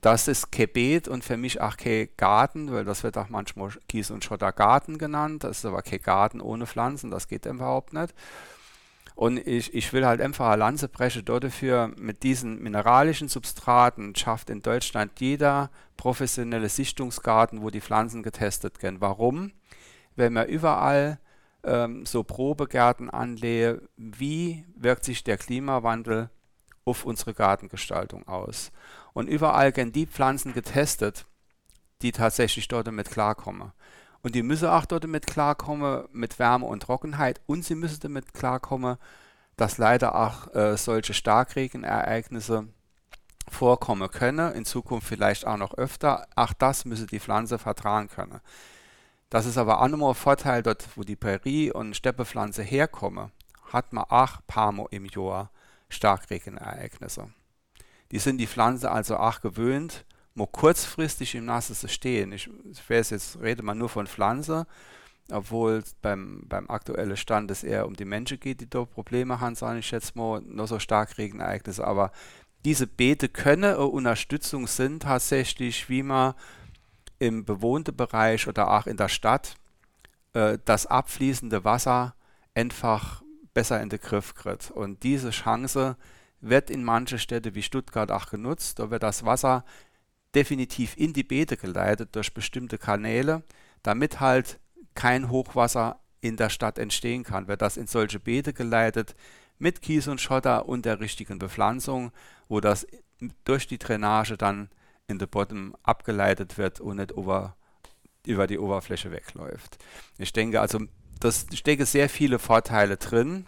das 0.00 0.28
ist 0.28 0.50
kein 0.50 0.68
Beet 0.72 1.08
und 1.08 1.24
für 1.24 1.36
mich 1.36 1.60
auch 1.60 1.76
kein 1.76 2.08
Garten, 2.16 2.72
weil 2.72 2.84
das 2.84 3.02
wird 3.02 3.18
auch 3.18 3.28
manchmal 3.28 3.70
Kies- 3.88 4.10
und 4.10 4.24
Schottergarten 4.24 4.96
genannt. 4.96 5.44
Das 5.44 5.58
ist 5.58 5.66
aber 5.66 5.82
kein 5.82 6.00
Garten 6.00 6.40
ohne 6.40 6.66
Pflanzen, 6.66 7.10
das 7.10 7.28
geht 7.28 7.44
überhaupt 7.46 7.92
nicht. 7.92 8.14
Und 9.20 9.46
ich, 9.46 9.74
ich 9.74 9.92
will 9.92 10.06
halt 10.06 10.22
einfach 10.22 10.46
eine 10.46 10.60
Lanze 10.60 10.88
brechen 10.88 11.26
dafür, 11.26 11.92
mit 11.98 12.22
diesen 12.22 12.62
mineralischen 12.62 13.28
Substraten 13.28 14.16
schafft 14.16 14.48
in 14.48 14.62
Deutschland 14.62 15.20
jeder 15.20 15.70
professionelle 15.98 16.70
Sichtungsgarten, 16.70 17.60
wo 17.60 17.68
die 17.68 17.82
Pflanzen 17.82 18.22
getestet 18.22 18.82
werden. 18.82 19.02
Warum? 19.02 19.52
Wenn 20.16 20.32
man 20.32 20.48
überall 20.48 21.18
ähm, 21.64 22.06
so 22.06 22.24
Probegärten 22.24 23.10
anlehe, 23.10 23.82
wie 23.98 24.64
wirkt 24.74 25.04
sich 25.04 25.22
der 25.22 25.36
Klimawandel 25.36 26.30
auf 26.86 27.04
unsere 27.04 27.34
Gartengestaltung 27.34 28.26
aus? 28.26 28.72
Und 29.12 29.28
überall 29.28 29.76
werden 29.76 29.92
die 29.92 30.06
Pflanzen 30.06 30.54
getestet, 30.54 31.26
die 32.00 32.12
tatsächlich 32.12 32.68
dort 32.68 32.86
damit 32.86 33.10
klarkommen. 33.10 33.72
Und 34.22 34.34
die 34.34 34.42
müssen 34.42 34.68
auch 34.68 34.84
dort 34.84 35.04
damit 35.04 35.26
klarkommen, 35.26 36.04
mit 36.12 36.38
Wärme 36.38 36.66
und 36.66 36.82
Trockenheit. 36.82 37.40
Und 37.46 37.64
sie 37.64 37.74
müssen 37.74 38.00
damit 38.00 38.34
klarkommen, 38.34 38.96
dass 39.56 39.78
leider 39.78 40.14
auch 40.14 40.54
äh, 40.54 40.76
solche 40.76 41.14
Starkregenereignisse 41.14 42.68
vorkommen 43.48 44.10
können, 44.10 44.52
in 44.54 44.64
Zukunft 44.64 45.06
vielleicht 45.06 45.46
auch 45.46 45.56
noch 45.56 45.74
öfter. 45.74 46.26
Auch 46.36 46.52
das 46.52 46.84
müsse 46.84 47.06
die 47.06 47.20
Pflanze 47.20 47.58
vertragen 47.58 48.08
können. 48.08 48.40
Das 49.28 49.46
ist 49.46 49.58
aber 49.58 49.80
auch 49.80 49.88
nochmal 49.88 50.10
ein 50.10 50.14
Vorteil, 50.14 50.62
dort 50.62 50.86
wo 50.96 51.02
die 51.02 51.16
Prärie- 51.16 51.72
und 51.72 51.94
Steppepflanze 51.96 52.62
herkommen, 52.62 53.30
hat 53.72 53.92
man 53.92 54.04
auch 54.04 54.40
Mal 54.54 54.86
im 54.90 55.04
Jahr 55.06 55.50
Starkregenereignisse. 55.88 57.30
Die 58.10 58.18
sind 58.18 58.38
die 58.38 58.46
Pflanze 58.46 58.90
also 58.90 59.16
auch 59.16 59.40
gewöhnt, 59.40 60.04
mal 60.40 60.48
kurzfristig 60.48 61.34
im 61.34 61.44
Nassen 61.44 61.74
zu 61.76 61.88
stehen. 61.88 62.32
Ich, 62.32 62.50
ich 62.70 62.90
weiß 62.90 63.10
jetzt, 63.10 63.40
rede 63.40 63.62
mal 63.62 63.74
nur 63.74 63.88
von 63.88 64.06
Pflanze, 64.06 64.66
obwohl 65.30 65.84
beim, 66.02 66.42
beim 66.48 66.68
aktuellen 66.68 67.16
Stand 67.16 67.50
es 67.50 67.62
eher 67.62 67.86
um 67.86 67.94
die 67.94 68.04
Menschen 68.04 68.40
geht, 68.40 68.60
die 68.60 68.68
da 68.68 68.84
Probleme 68.84 69.40
haben, 69.40 69.54
sage 69.54 69.78
ich 69.78 69.90
jetzt 69.90 70.16
mal, 70.16 70.40
nur 70.40 70.66
so 70.66 70.78
stark 70.78 71.18
Regenereignisse. 71.18 71.86
Aber 71.86 72.10
diese 72.64 72.86
Beete 72.86 73.28
können 73.28 73.64
eine 73.64 73.86
Unterstützung 73.86 74.66
sind 74.66 75.02
tatsächlich, 75.04 75.88
wie 75.88 76.02
man 76.02 76.34
im 77.18 77.44
bewohnten 77.44 77.94
Bereich 77.94 78.48
oder 78.48 78.70
auch 78.70 78.86
in 78.86 78.96
der 78.96 79.08
Stadt 79.08 79.56
äh, 80.32 80.58
das 80.64 80.86
abfließende 80.86 81.64
Wasser 81.64 82.14
einfach 82.54 83.22
besser 83.54 83.80
in 83.80 83.90
den 83.90 84.00
Griff 84.00 84.34
kriegt. 84.34 84.70
Und 84.70 85.02
diese 85.02 85.30
Chance 85.30 85.96
wird 86.40 86.70
in 86.70 86.82
manchen 86.82 87.18
Städten 87.18 87.54
wie 87.54 87.62
Stuttgart 87.62 88.10
auch 88.10 88.30
genutzt. 88.30 88.78
Da 88.78 88.90
wird 88.90 89.02
das 89.02 89.24
Wasser 89.24 89.64
definitiv 90.34 90.96
in 90.96 91.12
die 91.12 91.24
Beete 91.24 91.56
geleitet 91.56 92.14
durch 92.14 92.32
bestimmte 92.32 92.78
Kanäle, 92.78 93.42
damit 93.82 94.20
halt 94.20 94.60
kein 94.94 95.30
Hochwasser 95.30 96.00
in 96.20 96.36
der 96.36 96.50
Stadt 96.50 96.78
entstehen 96.78 97.24
kann. 97.24 97.48
Wird 97.48 97.62
das 97.62 97.76
in 97.76 97.86
solche 97.86 98.20
Beete 98.20 98.52
geleitet 98.52 99.14
mit 99.58 99.82
Kies 99.82 100.08
und 100.08 100.20
Schotter 100.20 100.68
und 100.68 100.84
der 100.84 101.00
richtigen 101.00 101.38
Bepflanzung, 101.38 102.12
wo 102.48 102.60
das 102.60 102.86
durch 103.44 103.66
die 103.66 103.78
Drainage 103.78 104.36
dann 104.36 104.70
in 105.06 105.18
der 105.18 105.26
Bottom 105.26 105.76
abgeleitet 105.82 106.56
wird 106.58 106.80
und 106.80 106.96
nicht 106.96 107.10
über, 107.10 107.56
über 108.24 108.46
die 108.46 108.58
Oberfläche 108.58 109.10
wegläuft. 109.10 109.78
Ich 110.18 110.32
denke 110.32 110.60
also, 110.60 110.80
das 111.18 111.46
stecke 111.52 111.84
sehr 111.84 112.08
viele 112.08 112.38
Vorteile 112.38 112.96
drin 112.96 113.46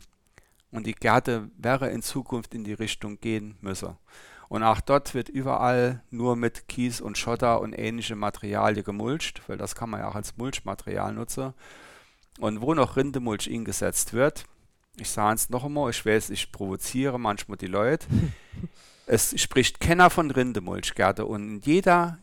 und 0.71 0.87
die 0.87 0.95
Gärte 0.95 1.51
wäre 1.57 1.90
in 1.90 2.03
Zukunft 2.03 2.55
in 2.55 2.64
die 2.64 2.75
Richtung 2.75 3.21
gehen 3.21 3.57
müssen. 3.61 3.97
Und 4.53 4.65
auch 4.65 4.83
dort 4.83 5.15
wird 5.15 5.31
überall 5.31 6.03
nur 6.11 6.37
mit 6.37 6.69
Kies 6.69 7.01
und 7.01 7.17
Schotter 7.17 7.62
und 7.62 7.73
ähnliche 7.73 8.17
Materialien 8.17 8.85
gemulcht, 8.85 9.41
weil 9.47 9.57
das 9.57 9.75
kann 9.75 9.88
man 9.88 10.01
ja 10.01 10.09
auch 10.09 10.15
als 10.15 10.37
Mulchmaterial 10.37 11.15
nutzen. 11.15 11.55
Und 12.38 12.61
wo 12.61 12.75
noch 12.75 12.97
Rindemulch 12.97 13.51
eingesetzt 13.51 14.12
wird, 14.12 14.45
ich 14.99 15.09
sage 15.09 15.37
es 15.37 15.49
noch 15.49 15.65
einmal, 15.65 15.88
ich 15.88 16.05
weiß, 16.05 16.29
ich 16.29 16.53
provoziere 16.53 17.19
manchmal 17.19 17.57
die 17.57 17.67
Leute. 17.67 18.07
es 19.07 19.41
spricht 19.41 19.81
keiner 19.81 20.11
von 20.11 20.31
Rindemulchgärte 20.31 21.25
und 21.25 21.43
in 21.49 21.61
jeder, 21.62 22.19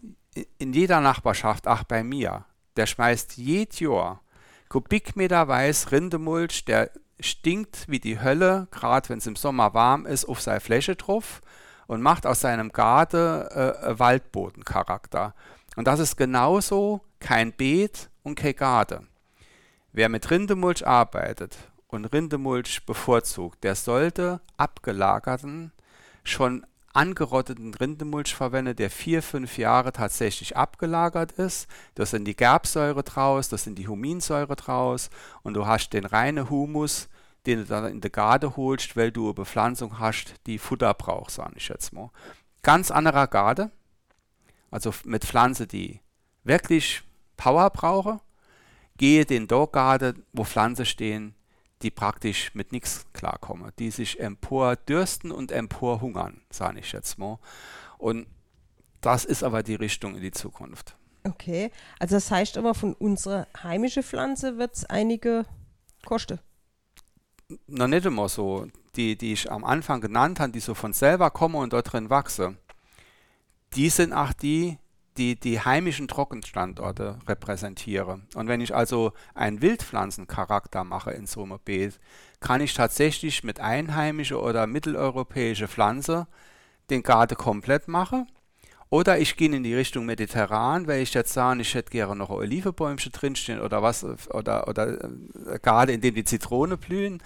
in 0.60 0.72
jeder 0.72 1.02
Nachbarschaft, 1.02 1.68
auch 1.68 1.82
bei 1.82 2.04
mir, 2.04 2.46
der 2.76 2.86
schmeißt 2.86 3.38
jedes 3.38 3.80
Jahr 3.80 4.22
Kubikmeter 4.70 5.48
weiß 5.48 5.92
Rindemulch, 5.92 6.64
der 6.66 6.92
stinkt 7.20 7.86
wie 7.88 8.00
die 8.00 8.22
Hölle, 8.22 8.68
gerade 8.70 9.10
wenn 9.10 9.18
es 9.18 9.26
im 9.26 9.36
Sommer 9.36 9.74
warm 9.74 10.06
ist, 10.06 10.26
auf 10.26 10.42
seine 10.42 10.60
Fläche 10.60 10.96
drauf 10.96 11.42
und 11.90 12.04
macht 12.04 12.28
aus 12.28 12.42
seinem 12.42 12.72
Garten 12.72 13.48
äh, 13.48 14.00
Waldbodencharakter. 14.00 15.34
Und 15.76 15.88
das 15.88 16.00
ist 16.00 16.18
genauso 16.18 17.02
kein 17.20 17.52
Beet 17.52 18.12
und 18.22 18.36
kein 18.36 18.56
Garten. 18.56 19.08
Wer 19.92 20.08
mit 20.08 20.30
Rindemulch 20.30 20.86
arbeitet 20.86 21.58
und 21.88 22.06
Rindemulch 22.06 22.86
bevorzugt, 22.86 23.64
der 23.64 23.74
sollte 23.74 24.40
abgelagerten, 24.56 25.72
schon 26.24 26.64
angerotteten 26.94 27.74
Rindemulch 27.74 28.36
verwenden, 28.36 28.76
der 28.76 28.92
vier, 28.92 29.24
fünf 29.24 29.58
Jahre 29.58 29.92
tatsächlich 29.92 30.56
abgelagert 30.56 31.32
ist. 31.32 31.68
Da 31.96 32.06
sind 32.06 32.26
die 32.26 32.36
Gerbsäure 32.36 33.02
draus, 33.02 33.50
da 33.50 33.58
sind 33.58 33.80
die 33.80 33.88
Huminsäure 33.88 34.56
draus 34.56 35.10
und 35.42 35.56
du 35.56 35.66
hast 35.66 35.90
den 35.94 36.06
reinen 36.06 36.52
Humus, 36.52 37.10
den 37.50 37.60
du 37.60 37.66
dann 37.66 37.92
in 37.92 38.02
der 38.02 38.12
Garde 38.12 38.56
holst, 38.56 38.96
weil 38.96 39.12
du 39.12 39.26
eine 39.26 39.34
Bepflanzung 39.34 40.00
hast, 40.00 40.36
die 40.46 40.60
Futter 40.60 40.94
braucht, 40.94 41.32
sage 41.32 41.56
ich 41.56 41.68
jetzt 41.68 41.92
mal. 41.94 42.12
Ganz 42.62 42.92
anderer 42.92 43.28
Garde, 43.28 43.72
also 44.70 44.94
mit 45.04 45.26
Pflanze, 45.26 45.66
die 45.66 46.00
wirklich 46.44 47.02
Power 47.38 47.70
brauche, 47.72 48.20
gehe 48.98 49.26
den 49.26 49.48
Garde, 49.48 50.14
wo 50.32 50.44
Pflanzen 50.44 50.86
stehen, 50.86 51.34
die 51.82 51.90
praktisch 51.90 52.54
mit 52.54 52.72
nichts 52.72 53.06
klarkommen, 53.14 53.72
die 53.80 53.90
sich 53.90 54.20
empordürsten 54.20 55.32
und 55.32 55.52
emporhungern, 55.52 56.42
sage 56.52 56.80
ich 56.80 56.92
jetzt 56.92 57.18
mal. 57.18 57.40
Und 57.98 58.28
das 59.02 59.26
ist 59.26 59.44
aber 59.44 59.64
die 59.64 59.76
Richtung 59.76 60.16
in 60.16 60.22
die 60.22 60.32
Zukunft. 60.32 60.96
Okay, 61.24 61.72
also 61.98 62.16
das 62.16 62.30
heißt 62.30 62.58
aber, 62.58 62.76
von 62.76 62.94
unserer 62.94 63.48
heimischen 63.64 64.04
Pflanze 64.04 64.58
wird 64.58 64.76
es 64.76 64.86
einige 64.86 65.46
kosten. 66.06 66.40
Noch 67.68 67.88
nicht 67.88 68.06
immer 68.06 68.30
so. 68.30 68.68
Die, 68.96 69.16
die 69.18 69.34
ich 69.34 69.52
am 69.52 69.64
Anfang 69.64 70.02
genannt 70.02 70.40
habe, 70.40 70.52
die 70.52 70.60
so 70.60 70.74
von 70.74 70.94
selber 70.94 71.30
kommen 71.30 71.56
und 71.56 71.74
dort 71.74 71.94
drin 71.94 72.10
wachsen, 72.10 72.58
die 73.76 73.90
sind 73.90 74.14
auch 74.14 74.34
die, 74.34 74.78
die 75.18 75.40
die 75.40 75.60
heimischen 75.60 76.08
Trockenstandorte 76.08 77.20
repräsentieren. 77.28 78.28
Und 78.36 78.48
wenn 78.48 78.62
ich 78.62 78.74
also 78.74 79.14
einen 79.36 79.62
Wildpflanzencharakter 79.62 80.84
mache 80.84 81.12
in 81.12 81.28
so 81.28 81.44
einem 81.44 81.60
Beet, 81.64 82.00
kann 82.40 82.62
ich 82.62 82.74
tatsächlich 82.74 83.44
mit 83.44 83.60
einheimischer 83.60 84.42
oder 84.42 84.66
mitteleuropäischer 84.66 85.68
Pflanze 85.68 86.28
den 86.90 87.04
Garten 87.04 87.36
komplett 87.36 87.88
machen 87.88 88.28
oder 88.90 89.20
ich 89.20 89.38
gehe 89.38 89.54
in 89.54 89.64
die 89.64 89.76
Richtung 89.76 90.06
mediterran, 90.06 90.88
weil 90.88 91.02
ich 91.02 91.14
jetzt 91.14 91.34
sage, 91.34 91.62
ich 91.62 91.76
hätte 91.76 91.92
gerne 91.92 92.16
noch 92.16 92.30
Olivebäumchen 92.32 93.12
drinstehen 93.12 93.62
oder 93.62 93.84
was, 93.84 94.04
oder, 94.04 94.68
oder 94.68 95.04
äh, 95.04 95.60
gerade 95.62 95.94
in 95.94 96.02
dem 96.02 96.16
die 96.16 96.24
Zitrone 96.24 96.78
blühen. 96.78 97.22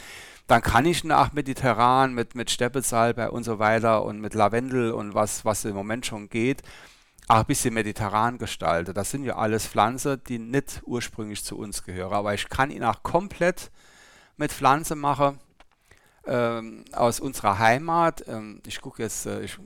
Dann 0.47 0.61
kann 0.61 0.85
ich 0.85 1.05
nach 1.05 1.31
mediterran 1.31 2.13
mit, 2.13 2.35
mit 2.35 2.51
Steppesalbei 2.51 3.29
und 3.29 3.43
so 3.45 3.59
weiter 3.59 4.03
und 4.03 4.19
mit 4.19 4.33
Lavendel 4.33 4.91
und 4.91 5.13
was, 5.13 5.45
was 5.45 5.63
im 5.63 5.73
Moment 5.73 6.05
schon 6.05 6.27
geht, 6.27 6.61
auch 7.29 7.37
ein 7.37 7.45
bisschen 7.45 7.73
mediterran 7.73 8.37
gestalten. 8.37 8.93
Das 8.93 9.11
sind 9.11 9.23
ja 9.23 9.37
alles 9.37 9.65
Pflanzen, 9.65 10.21
die 10.27 10.39
nicht 10.39 10.81
ursprünglich 10.85 11.45
zu 11.45 11.57
uns 11.57 11.83
gehören. 11.83 12.11
Aber 12.11 12.33
ich 12.33 12.49
kann 12.49 12.71
ihn 12.71 12.83
auch 12.83 13.03
komplett 13.03 13.71
mit 14.35 14.51
Pflanzen 14.51 14.99
machen 14.99 15.39
ähm, 16.25 16.83
aus 16.91 17.21
unserer 17.21 17.59
Heimat. 17.59 18.25
Ähm, 18.27 18.61
ich 18.67 18.81
gucke 18.81 19.03
jetzt, 19.03 19.25
äh, 19.25 19.41
ich 19.41 19.57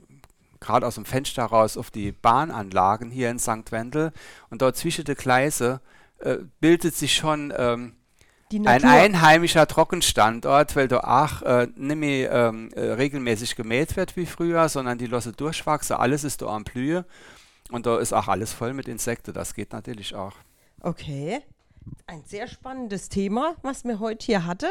gerade 0.60 0.86
aus 0.86 0.96
dem 0.96 1.04
Fenster 1.04 1.44
raus 1.44 1.76
auf 1.76 1.90
die 1.90 2.12
Bahnanlagen 2.12 3.10
hier 3.10 3.30
in 3.30 3.38
St. 3.38 3.70
Wendel 3.70 4.12
und 4.50 4.62
dort 4.62 4.76
zwischen 4.76 5.04
den 5.04 5.16
Gleise 5.16 5.80
äh, 6.18 6.38
bildet 6.60 6.94
sich 6.94 7.14
schon 7.14 7.52
ähm, 7.56 7.94
ein 8.52 8.84
einheimischer 8.84 9.66
Trockenstandort, 9.66 10.74
weil 10.74 10.88
da 10.88 11.00
auch 11.00 11.42
äh, 11.42 11.68
nicht 11.76 11.96
mehr 11.96 12.32
ähm, 12.32 12.70
äh, 12.74 12.80
regelmäßig 12.80 13.56
gemäht 13.56 13.96
wird 13.96 14.16
wie 14.16 14.26
früher, 14.26 14.68
sondern 14.68 14.98
die 14.98 15.06
Losse 15.06 15.32
durchwachsen, 15.32 15.96
alles 15.96 16.24
ist 16.24 16.42
da 16.42 16.46
am 16.46 16.64
Blühe 16.64 17.04
und 17.70 17.86
da 17.86 17.98
ist 17.98 18.12
auch 18.12 18.28
alles 18.28 18.52
voll 18.52 18.72
mit 18.72 18.88
Insekten, 18.88 19.32
das 19.32 19.54
geht 19.54 19.72
natürlich 19.72 20.14
auch. 20.14 20.34
Okay, 20.80 21.40
ein 22.06 22.22
sehr 22.24 22.48
spannendes 22.48 23.08
Thema, 23.08 23.56
was 23.62 23.84
wir 23.84 23.98
heute 23.98 24.24
hier 24.24 24.46
hatten. 24.46 24.70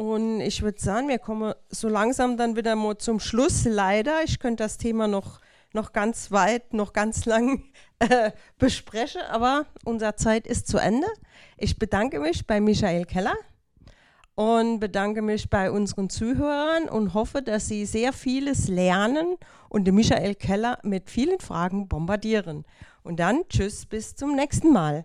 Und 0.00 0.40
ich 0.40 0.62
würde 0.62 0.80
sagen, 0.80 1.08
wir 1.08 1.18
kommen 1.18 1.52
so 1.68 1.86
langsam 1.90 2.38
dann 2.38 2.56
wieder 2.56 2.74
mal 2.74 2.96
zum 2.96 3.20
Schluss. 3.20 3.66
Leider, 3.66 4.24
ich 4.24 4.38
könnte 4.38 4.62
das 4.62 4.78
Thema 4.78 5.06
noch, 5.06 5.40
noch 5.74 5.92
ganz 5.92 6.30
weit, 6.32 6.72
noch 6.72 6.94
ganz 6.94 7.24
lang 7.26 7.64
äh, 7.98 8.30
besprechen, 8.56 9.20
aber 9.28 9.66
unsere 9.84 10.16
Zeit 10.16 10.46
ist 10.46 10.68
zu 10.68 10.78
Ende. 10.78 11.06
Ich 11.58 11.78
bedanke 11.78 12.18
mich 12.18 12.46
bei 12.46 12.62
Michael 12.62 13.04
Keller 13.04 13.34
und 14.36 14.80
bedanke 14.80 15.20
mich 15.20 15.50
bei 15.50 15.70
unseren 15.70 16.08
Zuhörern 16.08 16.88
und 16.88 17.12
hoffe, 17.12 17.42
dass 17.42 17.68
Sie 17.68 17.84
sehr 17.84 18.14
vieles 18.14 18.68
lernen 18.68 19.36
und 19.68 19.84
den 19.84 19.96
Michael 19.96 20.34
Keller 20.34 20.78
mit 20.82 21.10
vielen 21.10 21.40
Fragen 21.40 21.88
bombardieren. 21.88 22.64
Und 23.02 23.20
dann 23.20 23.42
tschüss, 23.50 23.84
bis 23.84 24.14
zum 24.14 24.34
nächsten 24.34 24.72
Mal. 24.72 25.04